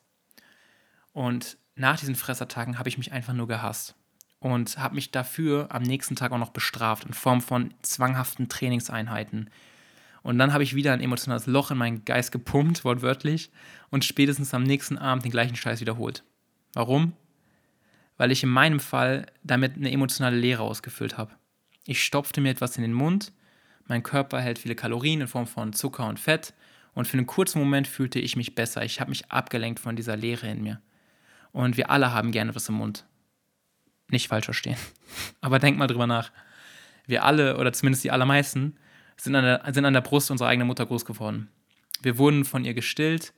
Und 1.13 1.57
nach 1.75 1.99
diesen 1.99 2.15
Fressattacken 2.15 2.77
habe 2.79 2.89
ich 2.89 2.97
mich 2.97 3.11
einfach 3.11 3.33
nur 3.33 3.47
gehasst 3.47 3.95
und 4.39 4.77
habe 4.77 4.95
mich 4.95 5.11
dafür 5.11 5.67
am 5.69 5.83
nächsten 5.83 6.15
Tag 6.15 6.31
auch 6.31 6.37
noch 6.37 6.51
bestraft 6.51 7.05
in 7.05 7.13
Form 7.13 7.41
von 7.41 7.73
zwanghaften 7.81 8.49
Trainingseinheiten. 8.49 9.49
Und 10.21 10.37
dann 10.37 10.53
habe 10.53 10.63
ich 10.63 10.75
wieder 10.75 10.93
ein 10.93 11.01
emotionales 11.01 11.47
Loch 11.47 11.71
in 11.71 11.77
meinen 11.77 12.05
Geist 12.05 12.31
gepumpt, 12.31 12.83
wortwörtlich, 12.83 13.51
und 13.89 14.05
spätestens 14.05 14.53
am 14.53 14.63
nächsten 14.63 14.97
Abend 14.97 15.25
den 15.25 15.31
gleichen 15.31 15.55
Scheiß 15.55 15.81
wiederholt. 15.81 16.23
Warum? 16.73 17.13
Weil 18.17 18.31
ich 18.31 18.43
in 18.43 18.49
meinem 18.49 18.79
Fall 18.79 19.27
damit 19.43 19.75
eine 19.75 19.91
emotionale 19.91 20.37
Leere 20.37 20.63
ausgefüllt 20.63 21.17
habe. 21.17 21.31
Ich 21.85 22.03
stopfte 22.03 22.41
mir 22.41 22.51
etwas 22.51 22.75
in 22.77 22.83
den 22.83 22.93
Mund, 22.93 23.31
mein 23.87 24.03
Körper 24.03 24.39
hält 24.39 24.59
viele 24.59 24.75
Kalorien 24.75 25.21
in 25.21 25.27
Form 25.27 25.47
von 25.47 25.73
Zucker 25.73 26.05
und 26.07 26.19
Fett, 26.19 26.53
und 26.93 27.07
für 27.07 27.17
einen 27.17 27.27
kurzen 27.27 27.59
Moment 27.59 27.87
fühlte 27.87 28.19
ich 28.19 28.35
mich 28.35 28.55
besser. 28.55 28.83
Ich 28.83 28.99
habe 28.99 29.09
mich 29.09 29.31
abgelenkt 29.31 29.79
von 29.79 29.95
dieser 29.95 30.17
Leere 30.17 30.47
in 30.47 30.61
mir. 30.61 30.81
Und 31.51 31.77
wir 31.77 31.89
alle 31.89 32.13
haben 32.13 32.31
gerne 32.31 32.55
was 32.55 32.67
im 32.69 32.75
Mund. 32.75 33.05
Nicht 34.09 34.27
falsch 34.27 34.45
verstehen. 34.45 34.77
Aber 35.41 35.59
denk 35.59 35.77
mal 35.77 35.87
drüber 35.87 36.07
nach. 36.07 36.31
Wir 37.05 37.23
alle, 37.23 37.57
oder 37.57 37.73
zumindest 37.73 38.03
die 38.03 38.11
allermeisten, 38.11 38.77
sind 39.19 39.35
an 39.35 39.43
der, 39.43 39.73
sind 39.73 39.85
an 39.85 39.93
der 39.93 40.01
Brust 40.01 40.31
unserer 40.31 40.49
eigenen 40.49 40.67
Mutter 40.67 40.85
groß 40.85 41.05
geworden. 41.05 41.49
Wir 42.01 42.17
wurden 42.17 42.45
von 42.45 42.65
ihr 42.65 42.73
gestillt, 42.73 43.33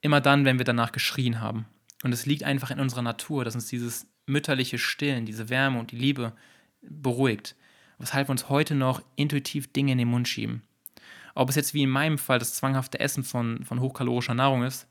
immer 0.00 0.20
dann, 0.20 0.44
wenn 0.44 0.58
wir 0.58 0.64
danach 0.64 0.92
geschrien 0.92 1.40
haben. 1.40 1.66
Und 2.02 2.12
es 2.12 2.26
liegt 2.26 2.44
einfach 2.44 2.70
in 2.70 2.80
unserer 2.80 3.02
Natur, 3.02 3.44
dass 3.44 3.54
uns 3.54 3.66
dieses 3.66 4.06
mütterliche 4.26 4.78
Stillen, 4.78 5.26
diese 5.26 5.48
Wärme 5.48 5.78
und 5.78 5.90
die 5.90 5.96
Liebe 5.96 6.32
beruhigt. 6.82 7.56
Weshalb 7.98 8.28
wir 8.28 8.32
uns 8.32 8.48
heute 8.48 8.74
noch 8.74 9.02
intuitiv 9.16 9.72
Dinge 9.72 9.92
in 9.92 9.98
den 9.98 10.08
Mund 10.08 10.28
schieben. 10.28 10.62
Ob 11.34 11.48
es 11.48 11.56
jetzt 11.56 11.74
wie 11.74 11.82
in 11.82 11.90
meinem 11.90 12.18
Fall 12.18 12.38
das 12.38 12.54
zwanghafte 12.54 13.00
Essen 13.00 13.24
von, 13.24 13.64
von 13.64 13.80
hochkalorischer 13.80 14.34
Nahrung 14.34 14.62
ist 14.62 14.86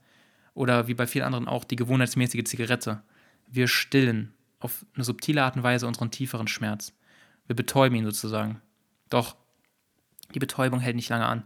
Oder 0.53 0.87
wie 0.87 0.93
bei 0.93 1.07
vielen 1.07 1.25
anderen 1.25 1.47
auch 1.47 1.63
die 1.63 1.75
gewohnheitsmäßige 1.75 2.43
Zigarette. 2.43 3.01
Wir 3.47 3.67
stillen 3.67 4.33
auf 4.59 4.85
eine 4.95 5.03
subtile 5.03 5.43
Art 5.43 5.55
und 5.55 5.63
Weise 5.63 5.87
unseren 5.87 6.11
tieferen 6.11 6.47
Schmerz. 6.47 6.93
Wir 7.47 7.55
betäuben 7.55 7.95
ihn 7.97 8.05
sozusagen. 8.05 8.61
Doch 9.09 9.35
die 10.33 10.39
Betäubung 10.39 10.79
hält 10.79 10.95
nicht 10.95 11.09
lange 11.09 11.25
an. 11.25 11.43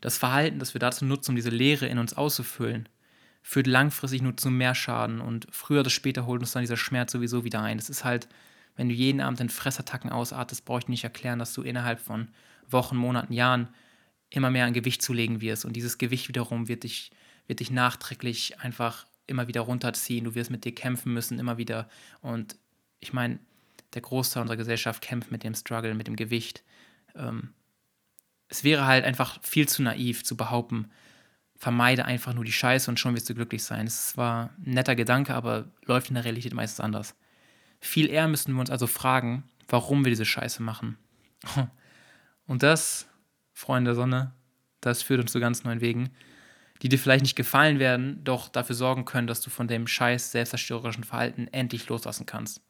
Das 0.00 0.18
Verhalten, 0.18 0.58
das 0.58 0.74
wir 0.74 0.78
dazu 0.78 1.04
nutzen, 1.04 1.32
um 1.32 1.36
diese 1.36 1.50
Leere 1.50 1.86
in 1.86 1.98
uns 1.98 2.14
auszufüllen, 2.14 2.88
führt 3.42 3.66
langfristig 3.66 4.22
nur 4.22 4.36
zu 4.36 4.50
mehr 4.50 4.74
Schaden 4.74 5.20
und 5.20 5.46
früher 5.50 5.80
oder 5.80 5.90
später 5.90 6.26
holt 6.26 6.40
uns 6.40 6.52
dann 6.52 6.62
dieser 6.62 6.76
Schmerz 6.76 7.12
sowieso 7.12 7.44
wieder 7.44 7.62
ein. 7.62 7.78
Das 7.78 7.88
ist 7.88 8.04
halt, 8.04 8.28
wenn 8.74 8.88
du 8.88 8.94
jeden 8.94 9.20
Abend 9.20 9.40
in 9.40 9.48
Fressattacken 9.48 10.10
ausartest, 10.10 10.64
brauche 10.64 10.80
ich 10.80 10.88
nicht 10.88 11.04
erklären, 11.04 11.38
dass 11.38 11.54
du 11.54 11.62
innerhalb 11.62 12.00
von 12.00 12.28
Wochen, 12.68 12.96
Monaten, 12.96 13.32
Jahren 13.32 13.68
immer 14.30 14.50
mehr 14.50 14.66
an 14.66 14.72
Gewicht 14.72 15.02
zulegen 15.02 15.40
wirst. 15.40 15.64
Und 15.64 15.74
dieses 15.74 15.98
Gewicht 15.98 16.28
wiederum 16.28 16.68
wird 16.68 16.82
dich, 16.82 17.10
wird 17.46 17.60
dich 17.60 17.70
nachträglich 17.70 18.58
einfach 18.60 19.06
immer 19.26 19.48
wieder 19.48 19.62
runterziehen. 19.62 20.24
Du 20.24 20.34
wirst 20.34 20.50
mit 20.50 20.64
dir 20.64 20.74
kämpfen 20.74 21.12
müssen, 21.12 21.38
immer 21.38 21.56
wieder. 21.58 21.88
Und 22.20 22.56
ich 23.00 23.12
meine, 23.12 23.38
der 23.94 24.02
Großteil 24.02 24.42
unserer 24.42 24.56
Gesellschaft 24.56 25.02
kämpft 25.02 25.30
mit 25.30 25.44
dem 25.44 25.54
Struggle, 25.54 25.94
mit 25.94 26.06
dem 26.06 26.16
Gewicht. 26.16 26.62
Ähm, 27.14 27.50
es 28.48 28.64
wäre 28.64 28.86
halt 28.86 29.04
einfach 29.04 29.42
viel 29.42 29.68
zu 29.68 29.82
naiv 29.82 30.24
zu 30.24 30.36
behaupten, 30.36 30.90
vermeide 31.56 32.04
einfach 32.04 32.34
nur 32.34 32.44
die 32.44 32.52
Scheiße 32.52 32.90
und 32.90 33.00
schon 33.00 33.14
wirst 33.14 33.28
du 33.28 33.34
glücklich 33.34 33.64
sein. 33.64 33.86
Es 33.86 34.08
zwar 34.08 34.50
ein 34.58 34.72
netter 34.72 34.94
Gedanke, 34.94 35.34
aber 35.34 35.66
läuft 35.84 36.08
in 36.08 36.14
der 36.14 36.24
Realität 36.24 36.54
meistens 36.54 36.80
anders. 36.80 37.14
Viel 37.80 38.08
eher 38.08 38.28
müssten 38.28 38.52
wir 38.52 38.60
uns 38.60 38.70
also 38.70 38.86
fragen, 38.86 39.44
warum 39.68 40.04
wir 40.04 40.10
diese 40.10 40.24
Scheiße 40.24 40.62
machen. 40.62 40.98
Und 42.46 42.62
das, 42.62 43.08
Freunde 43.52 43.90
der 43.90 43.94
Sonne, 43.94 44.32
das 44.80 45.02
führt 45.02 45.20
uns 45.20 45.32
zu 45.32 45.40
ganz 45.40 45.64
neuen 45.64 45.80
Wegen, 45.80 46.10
die 46.82 46.88
dir 46.88 46.98
vielleicht 46.98 47.22
nicht 47.22 47.36
gefallen 47.36 47.78
werden, 47.78 48.22
doch 48.22 48.48
dafür 48.48 48.76
sorgen 48.76 49.04
können, 49.04 49.26
dass 49.26 49.40
du 49.40 49.50
von 49.50 49.66
dem 49.66 49.86
scheiß 49.86 50.30
selbstzerstörerischen 50.32 51.04
Verhalten 51.04 51.48
endlich 51.48 51.88
loslassen 51.88 52.26
kannst. 52.26 52.60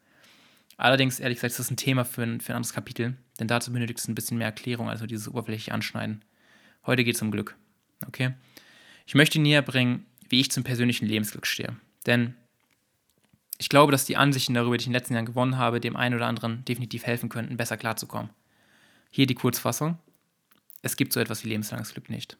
Allerdings, 0.76 1.20
ehrlich 1.20 1.36
gesagt, 1.38 1.52
ist 1.52 1.58
das 1.58 1.70
ein 1.70 1.76
Thema 1.76 2.04
für 2.04 2.22
ein, 2.22 2.40
für 2.40 2.52
ein 2.52 2.56
anderes 2.56 2.74
Kapitel, 2.74 3.16
denn 3.40 3.48
dazu 3.48 3.72
benötigt 3.72 3.98
es 3.98 4.08
ein 4.08 4.14
bisschen 4.14 4.38
mehr 4.38 4.48
Erklärung, 4.48 4.90
also 4.90 5.06
dieses 5.06 5.28
oberflächliche 5.28 5.72
Anschneiden. 5.72 6.22
Heute 6.84 7.02
geht 7.02 7.16
es 7.16 7.22
um 7.22 7.30
Glück. 7.30 7.56
Okay? 8.06 8.34
Ich 9.06 9.14
möchte 9.14 9.40
näher 9.40 9.62
bringen, 9.62 10.04
wie 10.28 10.40
ich 10.40 10.50
zum 10.50 10.64
persönlichen 10.64 11.06
Lebensglück 11.06 11.46
stehe. 11.46 11.76
Denn 12.04 12.34
ich 13.58 13.68
glaube, 13.68 13.92
dass 13.92 14.04
die 14.04 14.16
Ansichten 14.16 14.54
darüber, 14.54 14.76
die 14.76 14.82
ich 14.82 14.86
in 14.86 14.92
den 14.92 14.98
letzten 14.98 15.14
Jahren 15.14 15.26
gewonnen 15.26 15.56
habe, 15.56 15.80
dem 15.80 15.96
einen 15.96 16.14
oder 16.14 16.26
anderen 16.26 16.64
definitiv 16.64 17.04
helfen 17.04 17.28
könnten, 17.28 17.56
besser 17.56 17.76
klarzukommen. 17.76 18.30
Hier 19.10 19.26
die 19.26 19.34
Kurzfassung. 19.34 19.98
Es 20.82 20.96
gibt 20.96 21.12
so 21.12 21.20
etwas 21.20 21.42
wie 21.42 21.48
lebenslanges 21.48 21.94
Glück 21.94 22.10
nicht. 22.10 22.36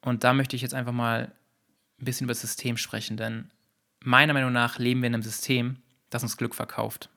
Und 0.00 0.24
da 0.24 0.32
möchte 0.32 0.56
ich 0.56 0.62
jetzt 0.62 0.74
einfach 0.74 0.92
mal 0.92 1.32
ein 2.00 2.04
bisschen 2.04 2.24
über 2.24 2.32
das 2.32 2.40
System 2.40 2.76
sprechen, 2.76 3.16
denn 3.16 3.50
meiner 4.00 4.32
Meinung 4.32 4.52
nach 4.52 4.78
leben 4.78 5.02
wir 5.02 5.06
in 5.06 5.14
einem 5.14 5.22
System, 5.22 5.78
das 6.10 6.22
uns 6.22 6.36
Glück 6.36 6.54
verkauft. 6.54 7.10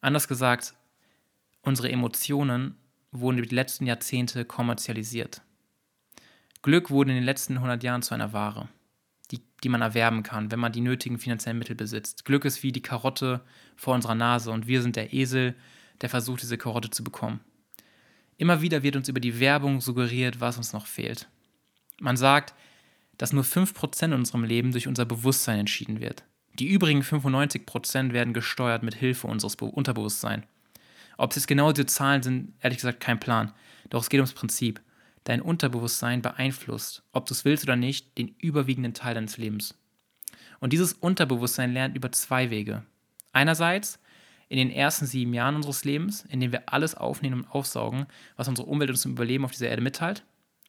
Anders 0.00 0.28
gesagt, 0.28 0.74
unsere 1.62 1.90
Emotionen 1.90 2.76
wurden 3.12 3.38
über 3.38 3.46
die 3.46 3.54
letzten 3.54 3.86
Jahrzehnte 3.86 4.44
kommerzialisiert. 4.44 5.42
Glück 6.62 6.90
wurde 6.90 7.10
in 7.10 7.16
den 7.16 7.24
letzten 7.24 7.54
100 7.54 7.82
Jahren 7.82 8.02
zu 8.02 8.14
einer 8.14 8.32
Ware, 8.32 8.68
die, 9.30 9.40
die 9.62 9.68
man 9.68 9.82
erwerben 9.82 10.22
kann, 10.22 10.50
wenn 10.50 10.60
man 10.60 10.72
die 10.72 10.80
nötigen 10.80 11.18
finanziellen 11.18 11.58
Mittel 11.58 11.74
besitzt. 11.74 12.24
Glück 12.24 12.44
ist 12.44 12.62
wie 12.62 12.72
die 12.72 12.82
Karotte 12.82 13.40
vor 13.76 13.94
unserer 13.94 14.14
Nase 14.14 14.50
und 14.50 14.66
wir 14.66 14.82
sind 14.82 14.96
der 14.96 15.12
Esel, 15.12 15.54
der 16.00 16.08
versucht, 16.08 16.42
diese 16.42 16.58
Karotte 16.58 16.90
zu 16.90 17.02
bekommen. 17.04 17.40
Immer 18.36 18.62
wieder 18.62 18.82
wird 18.82 18.96
uns 18.96 19.08
über 19.08 19.20
die 19.20 19.38
Werbung 19.38 19.80
suggeriert, 19.80 20.40
was 20.40 20.56
uns 20.56 20.72
noch 20.72 20.86
fehlt. 20.86 21.28
Man 21.98 22.16
sagt, 22.16 22.54
dass 23.18 23.34
nur 23.34 23.44
5% 23.44 24.06
in 24.06 24.12
unserem 24.14 24.44
Leben 24.44 24.72
durch 24.72 24.88
unser 24.88 25.04
Bewusstsein 25.04 25.60
entschieden 25.60 26.00
wird. 26.00 26.24
Die 26.60 26.68
übrigen 26.68 27.00
95% 27.00 28.12
werden 28.12 28.34
gesteuert 28.34 28.82
mit 28.82 28.94
Hilfe 28.94 29.26
unseres 29.26 29.54
Unterbewusstseins. 29.54 30.44
Ob 31.16 31.30
es 31.30 31.36
jetzt 31.36 31.46
genau 31.46 31.72
diese 31.72 31.86
Zahlen 31.86 32.22
sind, 32.22 32.52
ehrlich 32.60 32.76
gesagt 32.76 33.00
kein 33.00 33.18
Plan. 33.18 33.54
Doch 33.88 34.02
es 34.02 34.10
geht 34.10 34.20
ums 34.20 34.34
Prinzip. 34.34 34.78
Dein 35.24 35.40
Unterbewusstsein 35.40 36.20
beeinflusst, 36.20 37.02
ob 37.12 37.24
du 37.24 37.32
es 37.32 37.46
willst 37.46 37.64
oder 37.64 37.76
nicht, 37.76 38.18
den 38.18 38.34
überwiegenden 38.38 38.92
Teil 38.92 39.14
deines 39.14 39.38
Lebens. 39.38 39.74
Und 40.58 40.74
dieses 40.74 40.92
Unterbewusstsein 40.92 41.72
lernt 41.72 41.96
über 41.96 42.12
zwei 42.12 42.50
Wege. 42.50 42.84
Einerseits 43.32 43.98
in 44.50 44.58
den 44.58 44.70
ersten 44.70 45.06
sieben 45.06 45.32
Jahren 45.32 45.56
unseres 45.56 45.86
Lebens, 45.86 46.26
in 46.28 46.40
denen 46.40 46.52
wir 46.52 46.64
alles 46.66 46.94
aufnehmen 46.94 47.40
und 47.40 47.50
aufsaugen, 47.50 48.04
was 48.36 48.48
unsere 48.48 48.68
Umwelt 48.68 48.90
uns 48.90 49.00
zum 49.00 49.12
Überleben 49.12 49.46
auf 49.46 49.52
dieser 49.52 49.68
Erde 49.68 49.80
mitteilt. 49.80 50.24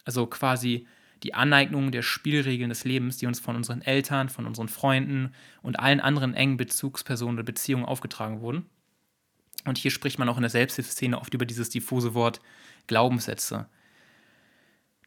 Also 0.05 0.25
quasi 0.25 0.87
die 1.23 1.33
Aneignung 1.33 1.91
der 1.91 2.01
Spielregeln 2.01 2.69
des 2.69 2.83
Lebens, 2.83 3.17
die 3.17 3.27
uns 3.27 3.39
von 3.39 3.55
unseren 3.55 3.81
Eltern, 3.81 4.29
von 4.29 4.47
unseren 4.47 4.69
Freunden 4.69 5.33
und 5.61 5.79
allen 5.79 5.99
anderen 5.99 6.33
engen 6.33 6.57
Bezugspersonen 6.57 7.35
oder 7.35 7.43
Beziehungen 7.43 7.85
aufgetragen 7.85 8.41
wurden. 8.41 8.65
Und 9.65 9.77
hier 9.77 9.91
spricht 9.91 10.17
man 10.17 10.29
auch 10.29 10.37
in 10.37 10.41
der 10.41 10.49
Selbsthilfeszene 10.49 11.19
oft 11.19 11.33
über 11.33 11.45
dieses 11.45 11.69
diffuse 11.69 12.13
Wort 12.13 12.41
Glaubenssätze. 12.87 13.67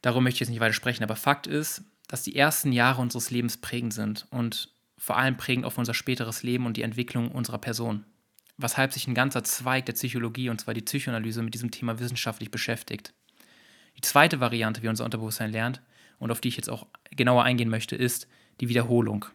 Darum 0.01 0.23
möchte 0.23 0.37
ich 0.37 0.39
jetzt 0.41 0.49
nicht 0.49 0.59
weiter 0.61 0.73
sprechen, 0.73 1.03
aber 1.03 1.15
Fakt 1.15 1.47
ist, 1.47 1.83
dass 2.07 2.23
die 2.23 2.35
ersten 2.35 2.71
Jahre 2.71 3.01
unseres 3.01 3.31
Lebens 3.31 3.57
prägend 3.57 3.93
sind 3.93 4.27
und 4.29 4.69
vor 4.97 5.17
allem 5.17 5.35
prägend 5.35 5.65
auf 5.65 5.77
unser 5.77 5.93
späteres 5.93 6.43
Leben 6.43 6.65
und 6.65 6.77
die 6.77 6.83
Entwicklung 6.83 7.31
unserer 7.31 7.57
Person. 7.57 8.05
Weshalb 8.57 8.93
sich 8.93 9.07
ein 9.07 9.15
ganzer 9.15 9.43
Zweig 9.43 9.85
der 9.85 9.93
Psychologie, 9.93 10.49
und 10.49 10.61
zwar 10.61 10.73
die 10.73 10.81
Psychoanalyse, 10.81 11.41
mit 11.41 11.53
diesem 11.53 11.71
Thema 11.71 11.99
wissenschaftlich 11.99 12.51
beschäftigt. 12.51 13.13
Die 13.97 14.01
zweite 14.01 14.39
Variante, 14.39 14.81
wie 14.81 14.87
unser 14.87 15.03
Unterbewusstsein 15.03 15.51
lernt, 15.51 15.81
und 16.19 16.31
auf 16.31 16.41
die 16.41 16.47
ich 16.47 16.57
jetzt 16.57 16.69
auch 16.69 16.87
genauer 17.15 17.43
eingehen 17.43 17.69
möchte, 17.69 17.95
ist 17.95 18.27
die 18.61 18.69
Wiederholung. 18.69 19.25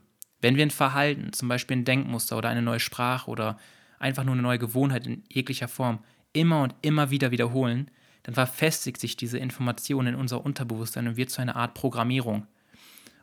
Wenn 0.40 0.56
wir 0.56 0.64
ein 0.64 0.70
Verhalten, 0.70 1.32
zum 1.32 1.48
Beispiel 1.48 1.78
ein 1.78 1.84
Denkmuster 1.84 2.36
oder 2.36 2.48
eine 2.48 2.62
neue 2.62 2.80
Sprache 2.80 3.30
oder 3.30 3.58
einfach 3.98 4.24
nur 4.24 4.32
eine 4.32 4.42
neue 4.42 4.58
Gewohnheit 4.58 5.06
in 5.06 5.22
jeglicher 5.28 5.68
Form 5.68 6.00
immer 6.32 6.62
und 6.62 6.74
immer 6.82 7.10
wieder 7.10 7.30
wiederholen, 7.30 7.90
dann 8.22 8.34
verfestigt 8.34 9.00
sich 9.00 9.16
diese 9.16 9.38
Information 9.38 10.06
in 10.06 10.14
unser 10.14 10.44
Unterbewusstsein 10.44 11.08
und 11.08 11.16
wird 11.16 11.30
zu 11.30 11.42
einer 11.42 11.56
Art 11.56 11.74
Programmierung. 11.74 12.46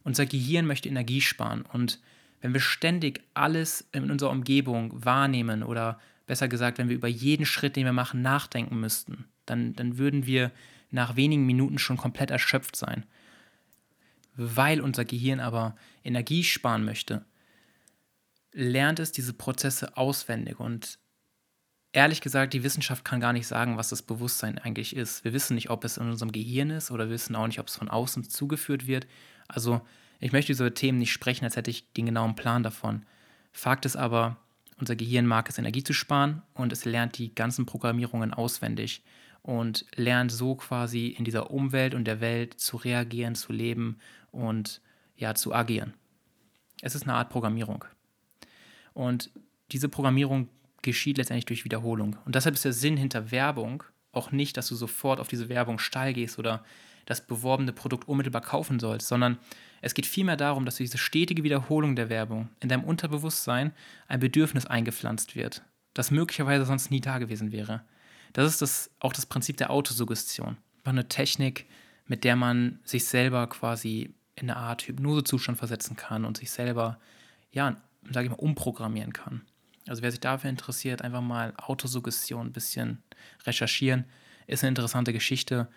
Unser 0.03 0.25
Gehirn 0.25 0.65
möchte 0.65 0.89
Energie 0.89 1.21
sparen 1.21 1.63
und 1.73 1.99
wenn 2.41 2.53
wir 2.53 2.61
ständig 2.61 3.21
alles 3.33 3.87
in 3.91 4.11
unserer 4.11 4.29
Umgebung 4.29 5.03
wahrnehmen 5.03 5.63
oder 5.63 5.99
besser 6.27 6.47
gesagt, 6.47 6.77
wenn 6.77 6.89
wir 6.89 6.95
über 6.95 7.07
jeden 7.07 7.45
Schritt, 7.45 7.75
den 7.75 7.85
wir 7.85 7.93
machen, 7.93 8.21
nachdenken 8.21 8.79
müssten, 8.79 9.25
dann, 9.45 9.73
dann 9.73 9.97
würden 9.97 10.27
wir 10.27 10.51
nach 10.91 11.15
wenigen 11.15 11.45
Minuten 11.45 11.79
schon 11.79 11.97
komplett 11.97 12.29
erschöpft 12.29 12.75
sein 12.75 13.05
weil 14.37 14.79
unser 14.79 15.03
Gehirn 15.03 15.39
aber 15.39 15.75
Energie 16.03 16.43
sparen 16.43 16.85
möchte, 16.85 17.25
lernt 18.53 18.99
es 18.99 19.11
diese 19.11 19.33
Prozesse 19.33 19.97
auswendig. 19.97 20.59
Und 20.59 20.99
ehrlich 21.91 22.21
gesagt, 22.21 22.53
die 22.53 22.63
Wissenschaft 22.63 23.03
kann 23.03 23.19
gar 23.19 23.33
nicht 23.33 23.47
sagen, 23.47 23.77
was 23.77 23.89
das 23.89 24.01
Bewusstsein 24.01 24.57
eigentlich 24.59 24.95
ist. 24.95 25.23
Wir 25.23 25.33
wissen 25.33 25.55
nicht, 25.55 25.69
ob 25.69 25.83
es 25.83 25.97
in 25.97 26.09
unserem 26.09 26.31
Gehirn 26.31 26.69
ist 26.69 26.91
oder 26.91 27.05
wir 27.05 27.13
wissen 27.13 27.35
auch 27.35 27.47
nicht, 27.47 27.59
ob 27.59 27.67
es 27.67 27.75
von 27.75 27.89
außen 27.89 28.29
zugeführt 28.29 28.87
wird. 28.87 29.07
Also 29.47 29.81
ich 30.19 30.31
möchte 30.31 30.53
über 30.53 30.73
Themen 30.73 30.99
nicht 30.99 31.11
sprechen, 31.11 31.45
als 31.45 31.55
hätte 31.55 31.71
ich 31.71 31.91
den 31.93 32.05
genauen 32.05 32.35
Plan 32.35 32.63
davon. 32.63 33.05
Fakt 33.51 33.85
ist 33.85 33.95
aber, 33.95 34.37
unser 34.79 34.95
Gehirn 34.95 35.25
mag 35.25 35.49
es, 35.49 35.57
Energie 35.57 35.83
zu 35.83 35.93
sparen 35.93 36.43
und 36.53 36.71
es 36.71 36.85
lernt 36.85 37.17
die 37.17 37.33
ganzen 37.33 37.65
Programmierungen 37.65 38.33
auswendig 38.33 39.03
und 39.41 39.85
lernt 39.95 40.31
so 40.31 40.55
quasi 40.55 41.07
in 41.07 41.25
dieser 41.25 41.51
Umwelt 41.51 41.95
und 41.95 42.05
der 42.05 42.21
Welt 42.21 42.59
zu 42.59 42.77
reagieren, 42.77 43.33
zu 43.33 43.53
leben 43.53 43.97
und 44.31 44.81
ja, 45.15 45.33
zu 45.35 45.53
agieren. 45.53 45.93
Es 46.81 46.95
ist 46.95 47.03
eine 47.03 47.13
Art 47.13 47.29
Programmierung. 47.29 47.85
Und 48.93 49.31
diese 49.71 49.89
Programmierung 49.89 50.49
geschieht 50.81 51.17
letztendlich 51.17 51.45
durch 51.45 51.65
Wiederholung. 51.65 52.17
Und 52.25 52.35
deshalb 52.35 52.55
ist 52.55 52.65
der 52.65 52.73
Sinn 52.73 52.97
hinter 52.97 53.31
Werbung 53.31 53.83
auch 54.11 54.31
nicht, 54.31 54.57
dass 54.57 54.67
du 54.67 54.75
sofort 54.75 55.19
auf 55.19 55.27
diese 55.27 55.49
Werbung 55.49 55.79
steil 55.79 56.13
gehst 56.13 56.39
oder 56.39 56.63
das 57.05 57.25
beworbene 57.25 57.73
Produkt 57.73 58.07
unmittelbar 58.07 58.41
kaufen 58.41 58.79
sollst, 58.79 59.07
sondern 59.07 59.37
es 59.81 59.93
geht 59.93 60.05
vielmehr 60.05 60.37
darum, 60.37 60.65
dass 60.65 60.77
durch 60.77 60.89
diese 60.89 60.97
stetige 60.97 61.43
Wiederholung 61.43 61.95
der 61.95 62.09
Werbung 62.09 62.49
in 62.59 62.69
deinem 62.69 62.83
Unterbewusstsein 62.83 63.71
ein 64.07 64.19
Bedürfnis 64.19 64.65
eingepflanzt 64.65 65.35
wird, 65.35 65.63
das 65.93 66.11
möglicherweise 66.11 66.65
sonst 66.65 66.91
nie 66.91 67.01
da 67.01 67.17
gewesen 67.17 67.51
wäre. 67.51 67.83
Das 68.33 68.51
ist 68.51 68.61
das, 68.61 68.91
auch 68.99 69.13
das 69.13 69.25
Prinzip 69.25 69.57
der 69.57 69.69
Autosuggestion. 69.69 70.57
Eine 70.83 71.07
Technik, 71.07 71.65
mit 72.05 72.23
der 72.23 72.35
man 72.35 72.79
sich 72.83 73.05
selber 73.05 73.47
quasi 73.47 74.13
in 74.37 74.49
eine 74.49 74.57
Art 74.57 74.83
Hypnosezustand 74.83 75.57
versetzen 75.57 75.95
kann 75.95 76.23
und 76.23 76.37
sich 76.37 76.51
selber, 76.51 76.99
ja, 77.51 77.75
sage 78.11 78.25
ich 78.25 78.31
mal, 78.31 78.39
umprogrammieren 78.39 79.13
kann. 79.13 79.41
Also 79.87 80.01
wer 80.01 80.11
sich 80.11 80.19
dafür 80.19 80.49
interessiert, 80.49 81.01
einfach 81.01 81.21
mal 81.21 81.53
Autosuggestion 81.57 82.47
ein 82.47 82.53
bisschen 82.53 83.01
recherchieren, 83.45 84.05
ist 84.45 84.63
eine 84.63 84.69
interessante 84.69 85.13
Geschichte. 85.13 85.67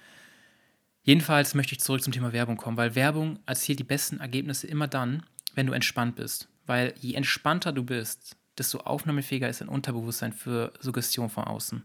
Jedenfalls 1.03 1.55
möchte 1.55 1.73
ich 1.73 1.81
zurück 1.81 2.03
zum 2.03 2.13
Thema 2.13 2.33
Werbung 2.33 2.57
kommen, 2.57 2.77
weil 2.77 2.95
Werbung 2.95 3.39
erzielt 3.47 3.79
die 3.79 3.85
besten 3.85 4.21
Ergebnisse 4.21 4.67
immer 4.67 4.89
dann, 4.89 5.25
wenn 5.55 5.67
du 5.67 5.73
entspannt 5.73 6.17
bist. 6.17 6.49
Weil 6.67 6.95
je 6.99 7.15
entspannter 7.15 7.73
du 7.73 7.83
bist, 7.83 8.37
desto 8.59 8.79
aufnahmefähiger 8.81 9.49
ist 9.49 9.61
dein 9.61 9.69
Unterbewusstsein 9.69 10.33
für 10.33 10.73
Suggestion 10.81 11.31
von 11.31 11.45
außen. 11.45 11.83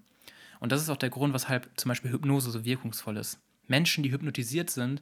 Und 0.59 0.71
das 0.71 0.81
ist 0.81 0.89
auch 0.89 0.97
der 0.97 1.09
Grund, 1.09 1.33
weshalb 1.33 1.69
zum 1.79 1.89
Beispiel 1.89 2.11
Hypnose 2.11 2.51
so 2.51 2.65
wirkungsvoll 2.65 3.17
ist. 3.17 3.39
Menschen, 3.67 4.03
die 4.03 4.11
hypnotisiert 4.11 4.69
sind 4.69 5.01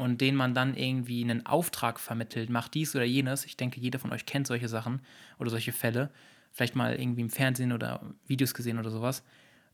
und 0.00 0.20
denen 0.20 0.36
man 0.36 0.54
dann 0.54 0.74
irgendwie 0.74 1.22
einen 1.22 1.44
Auftrag 1.44 2.00
vermittelt, 2.00 2.48
macht 2.48 2.74
dies 2.74 2.96
oder 2.96 3.04
jenes. 3.04 3.44
Ich 3.44 3.56
denke, 3.56 3.80
jeder 3.80 3.98
von 3.98 4.12
euch 4.12 4.24
kennt 4.24 4.46
solche 4.46 4.68
Sachen 4.68 5.00
oder 5.38 5.50
solche 5.50 5.72
Fälle. 5.72 6.10
Vielleicht 6.52 6.74
mal 6.74 6.98
irgendwie 6.98 7.20
im 7.20 7.30
Fernsehen 7.30 7.72
oder 7.72 8.00
Videos 8.26 8.54
gesehen 8.54 8.78
oder 8.78 8.90
sowas. 8.90 9.22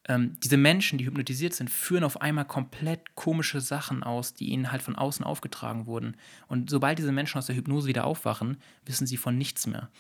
Ähm, 0.08 0.36
diese 0.42 0.56
Menschen, 0.56 0.98
die 0.98 1.06
hypnotisiert 1.06 1.54
sind, 1.54 1.70
führen 1.70 2.02
auf 2.02 2.20
einmal 2.20 2.44
komplett 2.44 3.14
komische 3.14 3.60
Sachen 3.60 4.02
aus, 4.02 4.34
die 4.34 4.46
ihnen 4.46 4.72
halt 4.72 4.82
von 4.82 4.96
außen 4.96 5.24
aufgetragen 5.24 5.86
wurden. 5.86 6.16
Und 6.48 6.70
sobald 6.70 6.98
diese 6.98 7.12
Menschen 7.12 7.38
aus 7.38 7.46
der 7.46 7.56
Hypnose 7.56 7.86
wieder 7.86 8.04
aufwachen, 8.04 8.56
wissen 8.84 9.06
sie 9.06 9.16
von 9.16 9.38
nichts 9.38 9.66
mehr. 9.66 9.90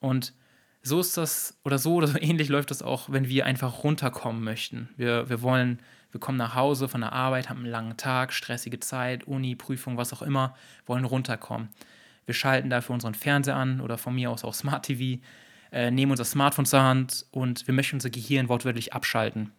Und 0.00 0.32
so 0.82 1.00
ist 1.00 1.16
das, 1.18 1.58
oder 1.64 1.78
so 1.78 1.96
oder 1.96 2.06
so 2.06 2.18
ähnlich 2.20 2.48
läuft 2.48 2.70
das 2.70 2.80
auch, 2.80 3.10
wenn 3.10 3.28
wir 3.28 3.44
einfach 3.44 3.84
runterkommen 3.84 4.42
möchten. 4.42 4.88
Wir, 4.96 5.28
wir 5.28 5.42
wollen 5.42 5.80
wir 6.16 6.20
kommen 6.20 6.38
nach 6.38 6.54
Hause 6.54 6.88
von 6.88 7.02
der 7.02 7.12
Arbeit, 7.12 7.50
haben 7.50 7.58
einen 7.58 7.70
langen 7.70 7.98
Tag, 7.98 8.32
stressige 8.32 8.80
Zeit, 8.80 9.24
Uni, 9.24 9.54
Prüfung, 9.54 9.98
was 9.98 10.14
auch 10.14 10.22
immer, 10.22 10.56
wollen 10.86 11.04
runterkommen. 11.04 11.68
Wir 12.24 12.32
schalten 12.32 12.70
dafür 12.70 12.94
unseren 12.94 13.12
Fernseher 13.12 13.54
an 13.54 13.82
oder 13.82 13.98
von 13.98 14.14
mir 14.14 14.30
aus 14.30 14.42
auch 14.42 14.54
Smart 14.54 14.86
TV, 14.86 15.20
äh, 15.72 15.90
nehmen 15.90 16.12
unser 16.12 16.24
Smartphone 16.24 16.64
zur 16.64 16.82
Hand 16.82 17.26
und 17.32 17.66
wir 17.66 17.74
möchten 17.74 17.96
unser 17.96 18.08
Gehirn 18.08 18.48
wortwörtlich 18.48 18.94
abschalten. 18.94 19.52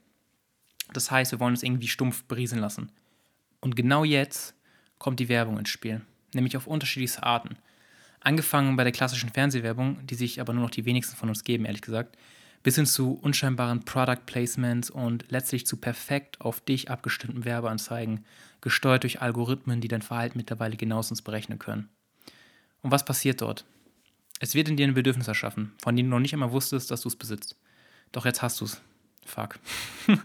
Das 0.94 1.12
heißt, 1.12 1.32
wir 1.32 1.40
wollen 1.40 1.54
uns 1.54 1.62
irgendwie 1.62 1.90
stumpf 1.90 2.24
berieseln 2.24 2.60
lassen. 2.60 2.92
Und 3.62 3.76
genau 3.76 4.04
jetzt 4.04 4.56
kommt 4.98 5.20
die 5.20 5.30
Werbung 5.30 5.60
ins 5.60 5.70
Spiel, 5.70 6.02
nämlich 6.34 6.58
auf 6.58 6.66
unterschiedlichste 6.66 7.22
Arten. 7.22 7.58
Angefangen 8.20 8.76
bei 8.78 8.84
der 8.84 8.94
klassischen 8.94 9.30
Fernsehwerbung, 9.30 10.08
die 10.08 10.16
sich 10.16 10.42
aber 10.42 10.54
nur 10.54 10.64
noch 10.64 10.72
die 10.72 10.86
wenigsten 10.86 11.18
von 11.18 11.30
uns 11.30 11.44
geben, 11.44 11.66
ehrlich 11.66 11.84
gesagt, 11.84 12.18
bis 12.64 12.76
hin 12.76 12.86
zu 12.86 13.14
unscheinbaren 13.14 13.86
Product 13.86 14.26
Placements 14.26 14.90
und 14.90 15.26
letztlich 15.30 15.66
zu 15.66 15.78
perfekt 15.78 16.42
auf 16.42 16.62
dich 16.62 16.90
abgestimmten 16.90 17.46
Werbeanzeigen, 17.46 18.26
gesteuert 18.62 19.04
durch 19.04 19.22
Algorithmen, 19.22 19.82
die 19.82 19.88
dein 19.88 20.02
Verhalten 20.02 20.38
mittlerweile 20.38 20.78
genauestens 20.78 21.22
berechnen 21.22 21.60
können. 21.60 21.90
Und 22.82 22.92
was 22.92 23.06
passiert 23.06 23.42
dort? 23.42 23.66
Es 24.40 24.54
wird 24.54 24.70
in 24.70 24.78
dir 24.78 24.88
ein 24.88 24.94
Bedürfnis 24.94 25.28
erschaffen, 25.28 25.74
von 25.82 25.96
dem 25.96 26.08
du 26.08 26.12
noch 26.12 26.20
nicht 26.20 26.34
einmal 26.34 26.52
wusstest, 26.52 26.92
dass 26.92 27.02
du 27.02 27.10
es 27.10 27.16
besitzt. 27.16 27.56
Doch 28.12 28.26
jetzt 28.26 28.42
hast 28.42 28.62
du 28.62 28.66
es. 28.66 28.82
Fuck. 29.26 29.60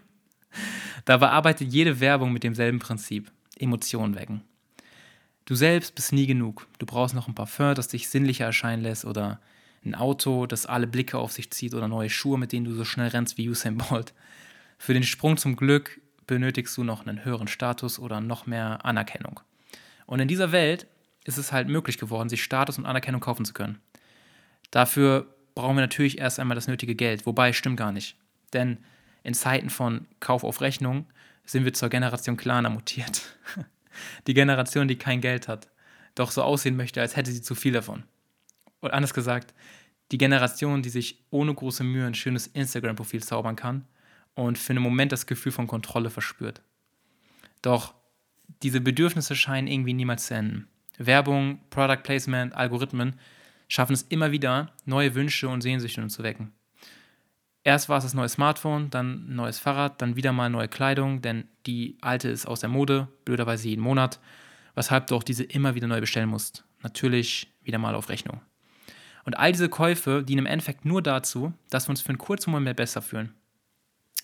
Dabei 1.04 1.30
arbeitet 1.30 1.72
jede 1.72 2.00
Werbung 2.00 2.32
mit 2.32 2.44
demselben 2.44 2.78
Prinzip. 2.78 3.30
Emotionen 3.58 4.14
wecken. 4.14 4.42
Du 5.44 5.54
selbst 5.54 5.94
bist 5.94 6.12
nie 6.12 6.26
genug. 6.26 6.66
Du 6.78 6.86
brauchst 6.86 7.14
noch 7.14 7.28
ein 7.28 7.34
Parfum, 7.34 7.74
das 7.74 7.88
dich 7.88 8.08
sinnlicher 8.08 8.44
erscheinen 8.44 8.82
lässt 8.82 9.04
oder 9.04 9.40
ein 9.84 9.94
Auto, 9.94 10.46
das 10.46 10.66
alle 10.66 10.86
Blicke 10.86 11.18
auf 11.18 11.32
sich 11.32 11.50
zieht 11.50 11.74
oder 11.74 11.88
neue 11.88 12.10
Schuhe, 12.10 12.38
mit 12.38 12.52
denen 12.52 12.64
du 12.64 12.74
so 12.74 12.84
schnell 12.84 13.08
rennst 13.08 13.38
wie 13.38 13.48
Usain 13.48 13.78
Bolt. 13.78 14.14
Für 14.78 14.94
den 14.94 15.02
Sprung 15.02 15.36
zum 15.36 15.56
Glück 15.56 16.00
benötigst 16.26 16.76
du 16.76 16.84
noch 16.84 17.06
einen 17.06 17.24
höheren 17.24 17.48
Status 17.48 17.98
oder 17.98 18.20
noch 18.20 18.46
mehr 18.46 18.84
Anerkennung. 18.84 19.40
Und 20.06 20.20
in 20.20 20.28
dieser 20.28 20.52
Welt 20.52 20.86
ist 21.24 21.38
es 21.38 21.52
halt 21.52 21.68
möglich 21.68 21.98
geworden, 21.98 22.28
sich 22.28 22.42
Status 22.42 22.78
und 22.78 22.86
Anerkennung 22.86 23.20
kaufen 23.20 23.44
zu 23.44 23.52
können. 23.52 23.80
Dafür 24.70 25.26
brauchen 25.54 25.76
wir 25.76 25.82
natürlich 25.82 26.18
erst 26.18 26.40
einmal 26.40 26.54
das 26.54 26.68
nötige 26.68 26.94
Geld, 26.94 27.26
wobei 27.26 27.52
stimmt 27.52 27.76
gar 27.76 27.92
nicht. 27.92 28.16
Denn 28.52 28.78
in 29.22 29.34
Zeiten 29.34 29.70
von 29.70 30.06
Kauf 30.20 30.44
auf 30.44 30.60
Rechnung 30.60 31.06
sind 31.44 31.64
wir 31.64 31.74
zur 31.74 31.88
Generation 31.88 32.36
Klarna 32.36 32.70
mutiert. 32.70 33.36
Die 34.26 34.34
Generation, 34.34 34.88
die 34.88 34.96
kein 34.96 35.20
Geld 35.20 35.48
hat, 35.48 35.68
doch 36.14 36.30
so 36.30 36.42
aussehen 36.42 36.76
möchte, 36.76 37.00
als 37.00 37.16
hätte 37.16 37.30
sie 37.30 37.42
zu 37.42 37.54
viel 37.54 37.72
davon. 37.72 38.04
Und 38.82 38.90
anders 38.92 39.14
gesagt, 39.14 39.54
die 40.10 40.18
Generation, 40.18 40.82
die 40.82 40.90
sich 40.90 41.24
ohne 41.30 41.54
große 41.54 41.84
Mühe 41.84 42.06
ein 42.06 42.14
schönes 42.14 42.46
Instagram-Profil 42.48 43.22
zaubern 43.22 43.56
kann 43.56 43.86
und 44.34 44.58
für 44.58 44.74
einen 44.74 44.82
Moment 44.82 45.10
das 45.10 45.26
Gefühl 45.26 45.52
von 45.52 45.66
Kontrolle 45.66 46.10
verspürt. 46.10 46.60
Doch 47.62 47.94
diese 48.62 48.82
Bedürfnisse 48.82 49.34
scheinen 49.34 49.68
irgendwie 49.68 49.94
niemals 49.94 50.26
zu 50.26 50.34
enden. 50.34 50.68
Werbung, 50.98 51.60
Product 51.70 52.02
Placement, 52.02 52.54
Algorithmen 52.54 53.18
schaffen 53.68 53.94
es 53.94 54.02
immer 54.02 54.32
wieder, 54.32 54.72
neue 54.84 55.14
Wünsche 55.14 55.48
und 55.48 55.62
Sehnsüchte 55.62 56.06
zu 56.08 56.22
wecken. 56.22 56.52
Erst 57.64 57.88
war 57.88 57.98
es 57.98 58.04
das 58.04 58.14
neue 58.14 58.28
Smartphone, 58.28 58.90
dann 58.90 59.34
neues 59.34 59.60
Fahrrad, 59.60 60.02
dann 60.02 60.16
wieder 60.16 60.32
mal 60.32 60.50
neue 60.50 60.68
Kleidung, 60.68 61.22
denn 61.22 61.48
die 61.64 61.96
alte 62.00 62.28
ist 62.28 62.46
aus 62.46 62.60
der 62.60 62.68
Mode, 62.68 63.08
blöderweise 63.24 63.68
jeden 63.68 63.82
Monat, 63.82 64.20
weshalb 64.74 65.06
du 65.06 65.16
auch 65.16 65.22
diese 65.22 65.44
immer 65.44 65.74
wieder 65.74 65.86
neu 65.86 66.00
bestellen 66.00 66.28
musst. 66.28 66.64
Natürlich 66.82 67.54
wieder 67.62 67.78
mal 67.78 67.94
auf 67.94 68.08
Rechnung. 68.08 68.40
Und 69.24 69.38
all 69.38 69.52
diese 69.52 69.68
Käufe 69.68 70.22
dienen 70.22 70.40
im 70.40 70.46
Endeffekt 70.46 70.85
nur 70.85 71.02
dazu, 71.02 71.52
dass 71.70 71.87
wir 71.87 71.90
uns 71.90 72.00
für 72.00 72.11
einen 72.11 72.18
kurzen 72.18 72.50
Moment 72.50 72.76
besser 72.76 73.02
fühlen. 73.02 73.35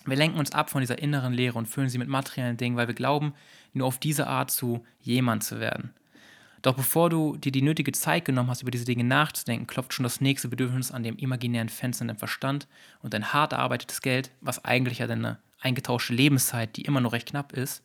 Wir 0.05 0.17
lenken 0.17 0.39
uns 0.39 0.51
ab 0.51 0.69
von 0.69 0.81
dieser 0.81 0.99
inneren 0.99 1.33
Leere 1.33 1.57
und 1.57 1.67
füllen 1.67 1.89
sie 1.89 1.97
mit 1.97 2.07
materiellen 2.07 2.57
Dingen, 2.57 2.77
weil 2.77 2.87
wir 2.87 2.95
glauben, 2.95 3.33
nur 3.73 3.87
auf 3.87 3.99
diese 3.99 4.27
Art 4.27 4.51
zu 4.51 4.85
jemand 5.01 5.43
zu 5.43 5.59
werden. 5.59 5.93
Doch 6.61 6.75
bevor 6.75 7.09
du 7.09 7.37
dir 7.37 7.51
die 7.51 7.61
nötige 7.61 7.91
Zeit 7.93 8.25
genommen 8.25 8.49
hast, 8.49 8.61
über 8.61 8.71
diese 8.71 8.85
Dinge 8.85 9.05
nachzudenken, 9.05 9.67
klopft 9.67 9.93
schon 9.93 10.03
das 10.03 10.19
nächste 10.19 10.49
Bedürfnis 10.49 10.91
an 10.91 11.03
dem 11.03 11.15
imaginären 11.15 11.69
Fenster 11.69 12.03
in 12.03 12.09
deinem 12.09 12.17
Verstand 12.17 12.67
und 13.01 13.13
dein 13.13 13.31
hart 13.31 13.53
erarbeitetes 13.53 14.01
Geld, 14.01 14.31
was 14.41 14.65
eigentlich 14.65 14.99
ja 14.99 15.07
deine 15.07 15.39
eingetauschte 15.61 16.13
Lebenszeit, 16.13 16.75
die 16.75 16.81
immer 16.81 17.01
noch 17.01 17.13
recht 17.13 17.29
knapp 17.29 17.53
ist, 17.53 17.83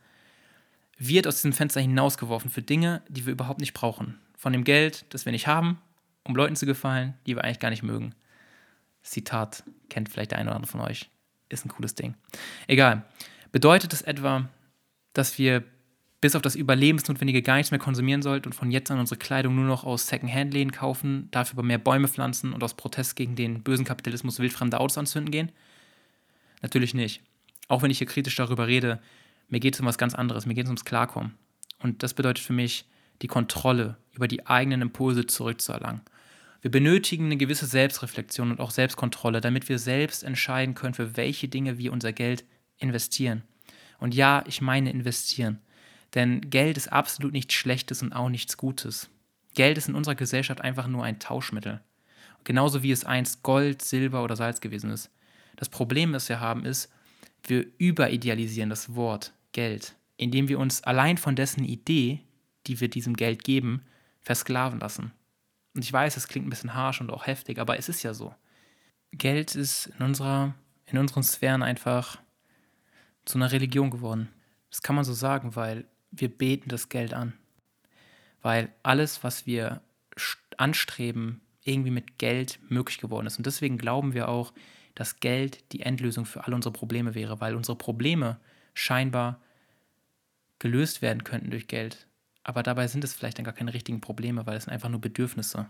wird 0.99 1.27
aus 1.27 1.37
diesem 1.37 1.53
Fenster 1.53 1.81
hinausgeworfen 1.81 2.51
für 2.51 2.63
Dinge, 2.63 3.03
die 3.09 3.27
wir 3.27 3.33
überhaupt 3.33 3.61
nicht 3.61 3.75
brauchen. 3.75 4.19
Von 4.37 4.53
dem 4.53 4.65
Geld, 4.65 5.05
das 5.11 5.25
wir 5.25 5.33
nicht 5.33 5.47
haben 5.47 5.79
um 6.25 6.35
Leuten 6.35 6.57
zu 6.57 6.67
gefallen, 6.67 7.15
die 7.27 7.37
wir 7.37 7.45
eigentlich 7.45 7.61
gar 7.61 7.71
nicht 7.71 7.83
mögen. 7.83 8.15
Zitat 9.03 9.63
kennt 9.91 10.09
vielleicht 10.09 10.31
der 10.31 10.39
eine 10.39 10.51
oder 10.51 10.57
andere 10.57 10.73
von 10.73 10.81
euch. 10.81 11.11
Ist 11.49 11.65
ein 11.65 11.69
cooles 11.69 11.95
Ding. 11.95 12.15
Egal. 12.67 13.05
Bedeutet 13.53 13.93
das 13.93 14.03
etwa, 14.03 14.49
dass 15.13 15.39
wir 15.39 15.63
bis 16.21 16.35
auf 16.35 16.43
das 16.43 16.57
Überlebensnotwendige 16.57 17.43
gar 17.43 17.57
nichts 17.57 17.71
mehr 17.71 17.79
konsumieren 17.79 18.23
sollten 18.23 18.49
und 18.49 18.55
von 18.55 18.71
jetzt 18.71 18.91
an 18.91 18.99
unsere 18.99 19.19
Kleidung 19.19 19.55
nur 19.55 19.67
noch 19.67 19.85
aus 19.85 20.07
Secondhand-Läden 20.07 20.73
kaufen, 20.73 21.29
dafür 21.31 21.59
aber 21.59 21.63
mehr 21.63 21.77
Bäume 21.77 22.09
pflanzen 22.09 22.55
und 22.55 22.65
aus 22.65 22.75
Protest 22.75 23.15
gegen 23.15 23.37
den 23.37 23.63
bösen 23.63 23.85
Kapitalismus 23.85 24.39
wildfremde 24.39 24.81
Autos 24.81 24.97
anzünden 24.97 25.31
gehen? 25.31 25.53
Natürlich 26.63 26.95
nicht. 26.95 27.21
Auch 27.69 27.83
wenn 27.83 27.91
ich 27.91 27.99
hier 27.99 28.07
kritisch 28.07 28.37
darüber 28.37 28.67
rede, 28.67 29.01
mir 29.49 29.61
geht 29.61 29.75
es 29.75 29.81
um 29.81 29.87
was 29.87 29.99
ganz 29.99 30.15
anderes. 30.15 30.47
Mir 30.47 30.55
geht 30.55 30.65
es 30.65 30.71
ums 30.71 30.87
Klarkommen. 30.87 31.35
Und 31.79 32.03
das 32.03 32.15
bedeutet 32.15 32.43
für 32.43 32.55
mich, 32.55 32.87
die 33.21 33.27
Kontrolle 33.27 33.99
über 34.13 34.27
die 34.27 34.47
eigenen 34.47 34.81
Impulse 34.81 35.27
zurückzuerlangen. 35.27 36.01
Wir 36.65 36.71
benötigen 36.71 37.27
eine 37.27 37.37
gewisse 37.37 37.67
Selbstreflexion 37.67 38.51
und 38.51 38.59
auch 38.59 38.71
Selbstkontrolle, 38.71 39.43
damit 39.43 39.69
wir 39.69 39.79
selbst 39.79 40.25
entscheiden 40.25 40.75
können, 40.75 40.95
für 40.95 41.15
welche 41.15 41.47
Dinge 41.47 41.77
wir 41.77 41.93
unser 41.93 42.15
Geld 42.15 42.43
investieren. 42.79 43.43
Und 43.99 44.15
ja, 44.15 44.43
ich 44.47 44.63
meine 44.63 44.89
investieren. 44.89 45.59
Denn 46.15 46.49
Geld 46.49 46.79
ist 46.79 46.91
absolut 46.91 47.35
nichts 47.35 47.53
Schlechtes 47.53 48.03
und 48.03 48.15
auch 48.15 48.31
nichts 48.31 48.57
Gutes. 48.57 49.11
Geld 49.55 49.77
ist 49.77 49.91
in 49.91 49.95
unserer 49.95 50.15
Gesellschaft 50.15 50.63
einfach 50.63 50.87
nur 50.87 51.05
ein 51.05 51.19
Tauschmittel. 51.19 51.83
Genauso 52.45 52.83
wie 52.83 52.93
es 52.93 53.05
einst 53.05 53.43
Gold, 53.43 53.83
Silber 53.83 54.25
oder 54.25 54.35
Salz 54.35 54.63
gewesen 54.63 54.89
ist. 54.89 55.11
Das 55.57 55.69
Problem, 55.69 56.15
das 56.15 56.31
wir 56.31 56.41
haben, 56.41 56.65
ist, 56.65 56.91
wir 57.47 57.67
überidealisieren 57.77 58.71
das 58.71 58.95
Wort 58.95 59.35
Geld, 59.53 59.97
indem 60.17 60.49
wir 60.49 60.59
uns 60.59 60.83
allein 60.83 61.19
von 61.19 61.37
dessen 61.37 61.63
Idee, 61.67 62.21
die 62.67 62.81
wir 62.81 62.89
diesem 62.89 63.17
Geld 63.17 63.45
geben, 63.45 63.83
versklaven 64.23 64.81
lassen. 64.81 65.13
Und 65.75 65.85
ich 65.85 65.93
weiß, 65.93 66.17
es 66.17 66.29
klingt 66.29 66.47
ein 66.47 66.51
bisschen 66.51 66.75
harsch 66.75 67.01
und 67.01 67.11
auch 67.11 67.27
heftig, 67.27 67.59
aber 67.59 67.79
es 67.79 67.89
ist 67.89 68.03
ja 68.03 68.15
so. 68.15 68.35
Geld 69.13 69.55
ist 69.55 69.87
in, 69.87 70.05
unserer, 70.05 70.55
in 70.87 70.99
unseren 70.99 71.23
Sphären 71.23 71.63
einfach 71.63 72.19
zu 73.25 73.39
einer 73.39 73.53
Religion 73.53 73.91
geworden. 73.91 74.29
Das 74.71 74.83
kann 74.83 74.97
man 74.97 75.05
so 75.05 75.13
sagen, 75.13 75.57
weil 75.57 75.85
wir 76.11 76.29
beten 76.29 76.69
das 76.69 76.89
Geld 76.89 77.15
an. 77.15 77.33
Weil 78.43 78.73
alles, 78.83 79.25
was 79.25 79.47
wir 79.47 79.81
anstreben, 80.57 81.41
irgendwie 81.63 81.91
mit 81.91 82.19
Geld 82.19 82.59
möglich 82.69 82.99
geworden 82.99 83.27
ist. 83.27 83.39
Und 83.39 83.47
deswegen 83.47 83.79
glauben 83.79 84.15
wir 84.15 84.29
auch, 84.29 84.53
dass 84.95 85.21
Geld 85.21 85.73
die 85.73 85.81
Endlösung 85.81 86.25
für 86.25 86.45
all 86.45 86.55
unsere 86.55 86.73
Probleme 86.73 87.15
wäre, 87.15 87.41
weil 87.41 87.57
unsere 87.57 87.77
Probleme 87.77 88.39
scheinbar 88.75 89.41
gelöst 90.59 91.03
werden 91.03 91.25
könnten 91.25 91.51
durch 91.51 91.67
Geld. 91.67 92.07
Aber 92.45 92.63
dabei 92.63 92.87
sind 92.87 93.03
es 93.05 93.15
vielleicht 93.15 93.39
dann 93.39 93.45
gar 93.45 93.55
keine 93.55 93.75
richtigen 93.75 94.01
Probleme, 94.01 94.47
weil 94.47 94.57
es 94.57 94.65
sind 94.65 94.73
einfach 94.73 94.91
nur 94.91 95.01
Bedürfnisse. 95.01 95.69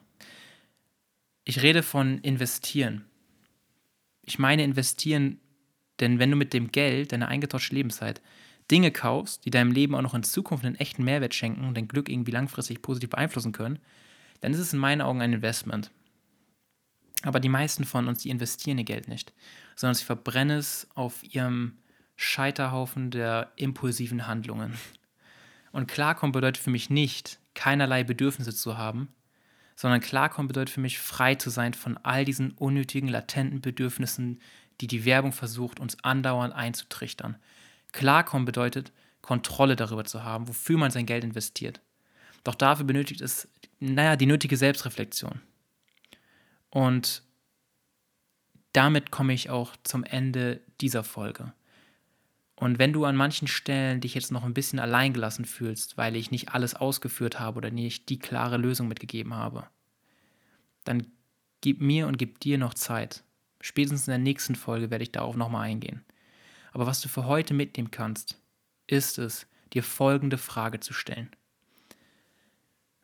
Ich 1.44 1.62
rede 1.62 1.82
von 1.82 2.18
investieren. 2.18 3.04
Ich 4.22 4.38
meine 4.38 4.64
investieren, 4.64 5.38
denn 6.00 6.18
wenn 6.18 6.30
du 6.30 6.36
mit 6.36 6.52
dem 6.52 6.72
Geld, 6.72 7.12
deiner 7.12 7.28
eingetauschten 7.28 7.76
Lebenszeit, 7.76 8.20
Dinge 8.70 8.90
kaufst, 8.90 9.44
die 9.44 9.50
deinem 9.50 9.72
Leben 9.72 9.94
auch 9.94 10.02
noch 10.02 10.14
in 10.14 10.22
Zukunft 10.22 10.64
einen 10.64 10.76
echten 10.76 11.04
Mehrwert 11.04 11.34
schenken 11.34 11.64
und 11.64 11.76
dein 11.76 11.88
Glück 11.88 12.08
irgendwie 12.08 12.32
langfristig 12.32 12.82
positiv 12.82 13.10
beeinflussen 13.10 13.52
können, 13.52 13.78
dann 14.40 14.52
ist 14.52 14.58
es 14.58 14.72
in 14.72 14.78
meinen 14.78 15.02
Augen 15.02 15.20
ein 15.20 15.32
Investment. 15.32 15.90
Aber 17.22 17.40
die 17.40 17.48
meisten 17.48 17.84
von 17.84 18.08
uns, 18.08 18.22
die 18.22 18.30
investieren 18.30 18.78
ihr 18.78 18.84
Geld 18.84 19.06
nicht, 19.06 19.32
sondern 19.76 19.94
sie 19.94 20.04
verbrennen 20.04 20.58
es 20.58 20.88
auf 20.94 21.22
ihrem 21.22 21.78
Scheiterhaufen 22.16 23.10
der 23.10 23.52
impulsiven 23.56 24.26
Handlungen. 24.26 24.74
Und 25.74 25.88
klarkommen 25.88 26.30
bedeutet 26.30 26.62
für 26.62 26.70
mich 26.70 26.88
nicht, 26.88 27.40
keinerlei 27.54 28.04
Bedürfnisse 28.04 28.54
zu 28.54 28.78
haben, 28.78 29.08
sondern 29.74 30.00
klarkommen 30.00 30.46
bedeutet 30.46 30.70
für 30.72 30.78
mich, 30.78 31.00
frei 31.00 31.34
zu 31.34 31.50
sein 31.50 31.74
von 31.74 31.98
all 32.04 32.24
diesen 32.24 32.52
unnötigen, 32.52 33.08
latenten 33.08 33.60
Bedürfnissen, 33.60 34.40
die 34.80 34.86
die 34.86 35.04
Werbung 35.04 35.32
versucht, 35.32 35.80
uns 35.80 35.96
andauernd 36.04 36.54
einzutrichtern. 36.54 37.38
Klarkommen 37.90 38.44
bedeutet, 38.44 38.92
Kontrolle 39.20 39.74
darüber 39.74 40.04
zu 40.04 40.22
haben, 40.22 40.46
wofür 40.46 40.78
man 40.78 40.92
sein 40.92 41.06
Geld 41.06 41.24
investiert. 41.24 41.80
Doch 42.44 42.54
dafür 42.54 42.86
benötigt 42.86 43.20
es, 43.20 43.48
naja, 43.80 44.14
die 44.14 44.26
nötige 44.26 44.56
Selbstreflexion. 44.56 45.40
Und 46.70 47.24
damit 48.72 49.10
komme 49.10 49.32
ich 49.32 49.50
auch 49.50 49.74
zum 49.82 50.04
Ende 50.04 50.60
dieser 50.80 51.02
Folge. 51.02 51.52
Und 52.56 52.78
wenn 52.78 52.92
du 52.92 53.04
an 53.04 53.16
manchen 53.16 53.48
Stellen 53.48 54.00
dich 54.00 54.14
jetzt 54.14 54.30
noch 54.30 54.44
ein 54.44 54.54
bisschen 54.54 54.78
alleingelassen 54.78 55.44
fühlst, 55.44 55.96
weil 55.96 56.14
ich 56.14 56.30
nicht 56.30 56.50
alles 56.50 56.74
ausgeführt 56.74 57.40
habe 57.40 57.58
oder 57.58 57.70
nicht 57.70 58.08
die 58.08 58.18
klare 58.18 58.56
Lösung 58.56 58.86
mitgegeben 58.86 59.34
habe, 59.34 59.68
dann 60.84 61.06
gib 61.60 61.80
mir 61.80 62.06
und 62.06 62.18
gib 62.18 62.40
dir 62.40 62.58
noch 62.58 62.74
Zeit. 62.74 63.24
Spätestens 63.60 64.06
in 64.06 64.12
der 64.12 64.18
nächsten 64.18 64.54
Folge 64.54 64.90
werde 64.90 65.02
ich 65.02 65.12
darauf 65.12 65.36
nochmal 65.36 65.68
eingehen. 65.68 66.04
Aber 66.72 66.86
was 66.86 67.00
du 67.00 67.08
für 67.08 67.24
heute 67.24 67.54
mitnehmen 67.54 67.90
kannst, 67.90 68.40
ist 68.86 69.18
es, 69.18 69.46
dir 69.72 69.82
folgende 69.82 70.38
Frage 70.38 70.80
zu 70.80 70.92
stellen. 70.92 71.30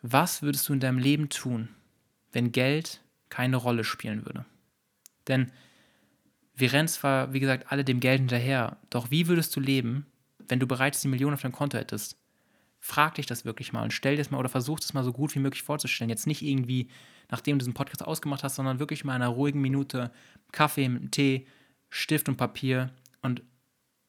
Was 0.03 0.43
würdest 0.43 0.69
du 0.69 0.73
in 0.73 0.81
deinem 0.81 0.99
Leben 0.99 1.29
tun, 1.29 1.69
wenn 2.33 2.53
Geld 2.53 3.03
keine 3.29 3.57
Rolle 3.57 3.85
spielen 3.85 4.25
würde? 4.25 4.45
Denn 5.29 5.51
wir 6.61 6.73
rennen 6.73 6.89
zwar, 6.89 7.33
wie 7.33 7.41
gesagt, 7.41 7.71
alle 7.71 7.85
dem 7.85 8.01
Geld 8.01 8.21
hinterher, 8.21 8.77
doch 8.91 9.11
wie 9.11 9.27
würdest 9.29 9.55
du 9.57 9.61
leben, 9.61 10.07
wenn 10.39 10.61
du 10.61 10.67
bereits 10.67 11.01
die 11.01 11.09
Million 11.09 11.35
auf 11.35 11.43
deinem 11.43 11.53
Konto 11.53 11.79
hättest? 11.79 12.17
Frag 12.79 13.17
dich 13.17 13.27
das 13.27 13.45
wirklich 13.45 13.73
mal 13.73 13.83
und 13.83 13.93
stell 13.93 14.13
dir 14.13 14.23
das 14.23 14.31
mal 14.31 14.39
oder 14.39 14.49
versuch 14.49 14.81
das 14.81 14.95
mal 14.95 15.05
so 15.05 15.13
gut 15.13 15.35
wie 15.35 15.39
möglich 15.39 15.63
vorzustellen. 15.63 16.09
Jetzt 16.09 16.27
nicht 16.27 16.43
irgendwie, 16.43 16.89
nachdem 17.31 17.59
du 17.59 17.65
diesen 17.65 17.75
Podcast 17.75 18.05
ausgemacht 18.05 18.43
hast, 18.43 18.57
sondern 18.57 18.79
wirklich 18.79 19.05
mal 19.05 19.17
in 19.17 19.23
einer 19.23 19.33
ruhigen 19.33 19.61
Minute 19.61 20.11
Kaffee 20.53 20.89
Tee, 21.11 21.47
Stift 21.91 22.29
und 22.29 22.37
Papier 22.37 22.91
und 23.21 23.43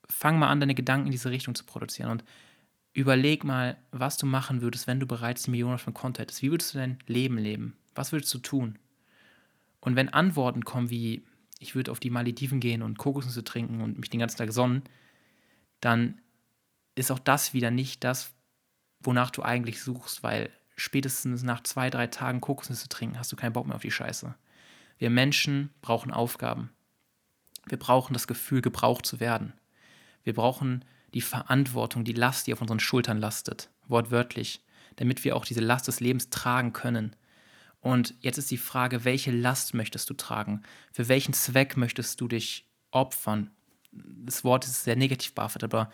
fang 0.09 0.39
mal 0.39 0.47
an, 0.47 0.59
deine 0.59 0.75
Gedanken 0.75 1.07
in 1.07 1.11
diese 1.11 1.31
Richtung 1.31 1.55
zu 1.55 1.65
produzieren 1.65 2.11
und 2.11 2.23
überleg 2.93 3.43
mal, 3.43 3.77
was 3.91 4.17
du 4.17 4.25
machen 4.25 4.61
würdest, 4.61 4.87
wenn 4.87 4.99
du 4.99 5.05
bereits 5.05 5.43
die 5.43 5.51
Million 5.51 5.73
auf 5.73 5.83
deinem 5.83 5.93
Konto 5.93 6.21
hättest. 6.21 6.41
Wie 6.41 6.51
würdest 6.51 6.73
du 6.73 6.79
dein 6.79 6.99
Leben 7.07 7.37
leben? 7.37 7.77
Was 7.95 8.11
würdest 8.11 8.33
du 8.33 8.39
tun? 8.39 8.77
Und 9.79 9.95
wenn 9.95 10.09
Antworten 10.09 10.63
kommen 10.63 10.89
wie, 10.89 11.23
ich 11.61 11.75
würde 11.75 11.91
auf 11.91 11.99
die 11.99 12.09
Malediven 12.09 12.59
gehen 12.59 12.81
und 12.81 12.97
Kokosnüsse 12.97 13.43
trinken 13.43 13.81
und 13.81 13.99
mich 13.99 14.09
den 14.09 14.19
ganzen 14.19 14.37
Tag 14.37 14.51
sonnen, 14.51 14.81
dann 15.79 16.19
ist 16.95 17.11
auch 17.11 17.19
das 17.19 17.53
wieder 17.53 17.71
nicht 17.71 18.03
das, 18.03 18.33
wonach 18.99 19.29
du 19.29 19.43
eigentlich 19.43 19.81
suchst, 19.81 20.23
weil 20.23 20.49
spätestens 20.75 21.43
nach 21.43 21.61
zwei, 21.61 21.89
drei 21.89 22.07
Tagen 22.07 22.41
Kokosnüsse 22.41 22.89
trinken 22.89 23.19
hast 23.19 23.31
du 23.31 23.35
keinen 23.35 23.53
Bock 23.53 23.67
mehr 23.67 23.75
auf 23.75 23.83
die 23.83 23.91
Scheiße. 23.91 24.33
Wir 24.97 25.09
Menschen 25.09 25.69
brauchen 25.81 26.11
Aufgaben. 26.11 26.71
Wir 27.67 27.77
brauchen 27.77 28.13
das 28.13 28.27
Gefühl, 28.27 28.61
gebraucht 28.61 29.05
zu 29.05 29.19
werden. 29.19 29.53
Wir 30.23 30.33
brauchen 30.33 30.83
die 31.13 31.21
Verantwortung, 31.21 32.03
die 32.03 32.13
Last, 32.13 32.47
die 32.47 32.53
auf 32.53 32.61
unseren 32.61 32.79
Schultern 32.79 33.19
lastet, 33.19 33.69
wortwörtlich, 33.87 34.61
damit 34.95 35.23
wir 35.23 35.35
auch 35.35 35.45
diese 35.45 35.61
Last 35.61 35.87
des 35.87 35.99
Lebens 35.99 36.29
tragen 36.31 36.73
können. 36.73 37.15
Und 37.81 38.13
jetzt 38.21 38.37
ist 38.37 38.51
die 38.51 38.57
Frage, 38.57 39.03
welche 39.03 39.31
Last 39.31 39.73
möchtest 39.73 40.09
du 40.09 40.13
tragen? 40.13 40.61
Für 40.93 41.07
welchen 41.07 41.33
Zweck 41.33 41.77
möchtest 41.77 42.21
du 42.21 42.27
dich 42.27 42.69
opfern? 42.91 43.49
Das 43.91 44.43
Wort 44.43 44.65
ist 44.65 44.83
sehr 44.83 44.95
negativ 44.95 45.33
behaftet, 45.33 45.63
aber 45.63 45.91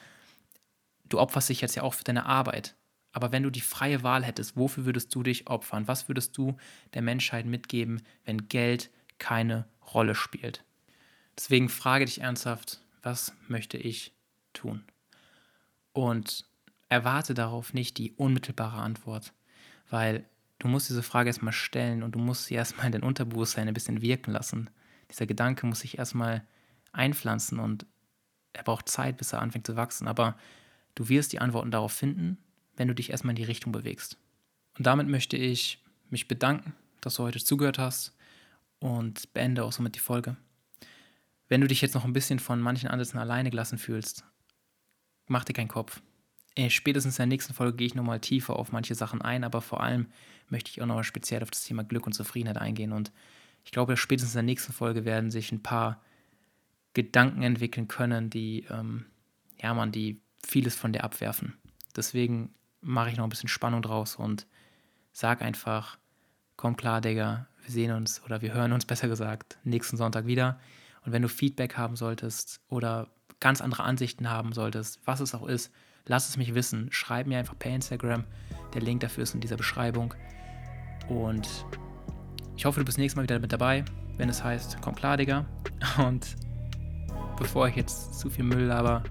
du 1.06 1.19
opferst 1.19 1.50
dich 1.50 1.62
jetzt 1.62 1.76
ja 1.76 1.84
auch 1.84 1.93
für 1.93 2.04
deine 2.04 2.26
Arbeit. 2.26 2.76
Aber 3.13 3.32
wenn 3.32 3.43
du 3.43 3.50
die 3.50 3.62
freie 3.62 4.04
Wahl 4.04 4.23
hättest, 4.23 4.58
wofür 4.58 4.86
würdest 4.86 5.15
du 5.15 5.23
dich 5.23 5.47
opfern? 5.47 5.88
Was 5.88 6.08
würdest 6.08 6.38
du 6.38 6.58
der 6.93 7.02
Menschheit 7.02 7.45
mitgeben, 7.45 8.02
wenn 8.26 8.50
Geld 8.50 8.91
keine 9.17 9.65
Rolle 9.93 10.13
spielt? 10.13 10.63
Deswegen 11.36 11.69
frage 11.69 12.06
dich 12.06 12.21
ernsthaft, 12.21 12.82
was 13.02 13.34
möchte 13.47 13.78
ich 13.78 14.13
tun? 14.54 14.84
Und 15.93 16.45
erwarte 16.89 17.34
darauf 17.34 17.73
nicht 17.73 17.97
die 17.97 18.12
unmittelbare 18.12 18.78
Antwort, 18.78 19.34
weil 19.89 20.26
du 20.60 20.67
musst 20.67 20.89
diese 20.89 21.04
Frage 21.04 21.30
erstmal 21.30 21.54
stellen 21.54 22.04
und 22.04 22.15
du 22.15 22.20
musst 22.20 22.46
sie 22.46 22.56
erstmal 22.56 22.88
in 22.88 22.91
dein 22.91 23.04
Unterbewusstsein 23.04 23.67
ein 23.67 23.74
bisschen 23.74 24.02
wirken 24.02 24.32
lassen. 24.32 24.70
Dieser 25.12 25.26
Gedanke 25.26 25.65
muss 25.65 25.82
sich 25.82 25.98
erstmal 25.98 26.43
einpflanzen 26.91 27.60
und 27.60 27.86
er 28.54 28.63
braucht 28.63 28.89
Zeit, 28.89 29.17
bis 29.17 29.34
er 29.34 29.41
anfängt 29.41 29.67
zu 29.67 29.76
wachsen. 29.76 30.08
Aber 30.08 30.36
du 30.96 31.10
wirst 31.10 31.32
die 31.32 31.39
Antworten 31.39 31.72
darauf 31.72 31.91
finden, 31.91 32.38
wenn 32.76 32.88
du 32.88 32.96
dich 32.96 33.12
erstmal 33.12 33.32
in 33.32 33.38
die 33.38 33.43
Richtung 33.43 33.72
bewegst. 33.72 34.17
Und 34.78 34.86
damit 34.86 35.08
möchte 35.08 35.38
ich 35.38 35.84
mich 36.10 36.28
bedanken, 36.28 36.74
dass 37.02 37.15
du 37.15 37.24
heute 37.24 37.43
zugehört 37.43 37.80
hast 37.80 38.15
und 38.80 39.34
beende 39.34 39.63
auch 39.63 39.72
somit 39.72 39.96
die 39.96 40.00
Folge. 40.00 40.38
Wenn 41.48 41.62
du 41.62 41.67
dich 41.67 41.82
jetzt 41.82 41.96
noch 41.96 42.06
ein 42.06 42.13
bisschen 42.13 42.39
von 42.39 42.62
manchen 42.62 42.89
Ansätzen 42.89 43.20
alleine 43.20 43.50
gelassen 43.50 43.78
fühlst, 43.78 44.26
mach 45.28 45.46
dir 45.46 45.54
keinen 45.54 45.70
Kopf. 45.70 46.02
Äh, 46.58 46.72
spätestens 46.72 47.20
in 47.20 47.24
der 47.24 47.28
nächsten 47.28 47.54
Folge 47.54 47.78
gehe 47.78 47.88
ich 47.88 47.96
nochmal 47.96 48.20
tiefer 48.20 48.58
auf 48.58 48.72
manche 48.72 48.96
Sachen 48.96 49.22
ein, 49.22 49.43
aber 49.43 49.62
vor 49.62 49.82
allem 49.82 50.08
möchte 50.50 50.72
ich 50.72 50.82
auch 50.82 50.88
nochmal 50.88 51.04
speziell 51.04 51.43
auf 51.43 51.52
das 51.52 51.63
Thema 51.63 51.84
Glück 51.84 52.08
und 52.08 52.13
Zufriedenheit 52.13 52.58
eingehen. 52.58 52.93
Und 52.93 53.12
ich 53.63 53.72
glaube, 53.72 53.96
spätestens 53.96 54.34
in 54.34 54.39
der 54.39 54.43
nächsten 54.43 54.74
Folge 54.74 55.06
werden 55.06 55.30
sich 55.30 55.52
ein 55.52 55.62
paar 55.62 56.02
Gedanken 56.93 57.43
entwickeln 57.43 57.88
können, 57.88 58.32
die, 58.32 58.65
ähm, 58.72 59.06
ja, 59.62 59.74
man, 59.76 59.91
die 59.91 60.20
vieles 60.43 60.76
von 60.76 60.93
dir 60.93 61.04
abwerfen. 61.04 61.54
Deswegen 61.96 62.56
mache 62.82 63.12
ich 63.12 63.17
noch 63.17 63.24
ein 63.26 63.30
bisschen 63.30 63.50
Spannung 63.50 63.84
draus 63.84 64.15
und 64.15 64.48
sag 65.12 65.43
einfach, 65.43 66.00
komm 66.56 66.76
klar, 66.76 67.02
Digga, 67.02 67.48
wir 67.62 67.72
sehen 67.72 67.91
uns 67.91 68.24
oder 68.24 68.41
wir 68.41 68.54
hören 68.54 68.74
uns 68.74 68.86
besser 68.88 69.08
gesagt 69.08 69.60
nächsten 69.63 69.98
Sonntag 69.98 70.26
wieder. 70.26 70.60
Und 71.06 71.12
wenn 71.12 71.22
du 71.22 71.30
Feedback 71.30 71.78
haben 71.78 71.96
solltest 71.96 72.62
oder 72.67 73.10
ganz 73.39 73.62
andere 73.62 73.84
Ansichten 73.84 74.32
haben 74.32 74.54
solltest, 74.54 75.00
was 75.06 75.20
es 75.20 75.36
auch 75.36 75.48
ist, 75.48 75.72
lass 76.08 76.30
es 76.30 76.38
mich 76.38 76.56
wissen. 76.56 76.88
Schreib 76.91 77.28
mir 77.28 77.38
einfach 77.38 77.58
per 77.58 77.72
Instagram. 77.72 78.24
Der 78.74 78.82
Link 78.82 79.02
dafür 79.02 79.24
ist 79.24 79.34
in 79.34 79.41
dieser 79.41 79.58
Beschreibung. 79.58 80.13
Und 81.08 81.48
ich 82.56 82.65
hoffe, 82.65 82.80
du 82.80 82.86
bist 82.86 82.98
nächstes 82.98 83.15
Mal 83.15 83.24
wieder 83.24 83.39
mit 83.39 83.54
dabei, 83.54 83.86
wenn 84.17 84.30
es 84.30 84.43
heißt, 84.43 84.78
komm 84.82 84.96
klar, 84.96 85.17
Digga. 85.17 85.46
Und 85.98 86.36
bevor 87.38 87.67
ich 87.67 87.76
jetzt 87.76 88.20
zu 88.20 88.30
viel 88.30 88.43
Müll 88.43 88.65
laber, 88.65 89.04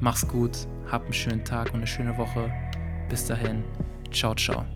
mach's 0.00 0.26
gut, 0.26 0.66
hab 0.90 1.02
einen 1.02 1.12
schönen 1.12 1.44
Tag 1.44 1.68
und 1.70 1.76
eine 1.76 1.86
schöne 1.86 2.16
Woche. 2.16 2.52
Bis 3.08 3.26
dahin, 3.26 3.64
ciao, 4.12 4.34
ciao. 4.34 4.75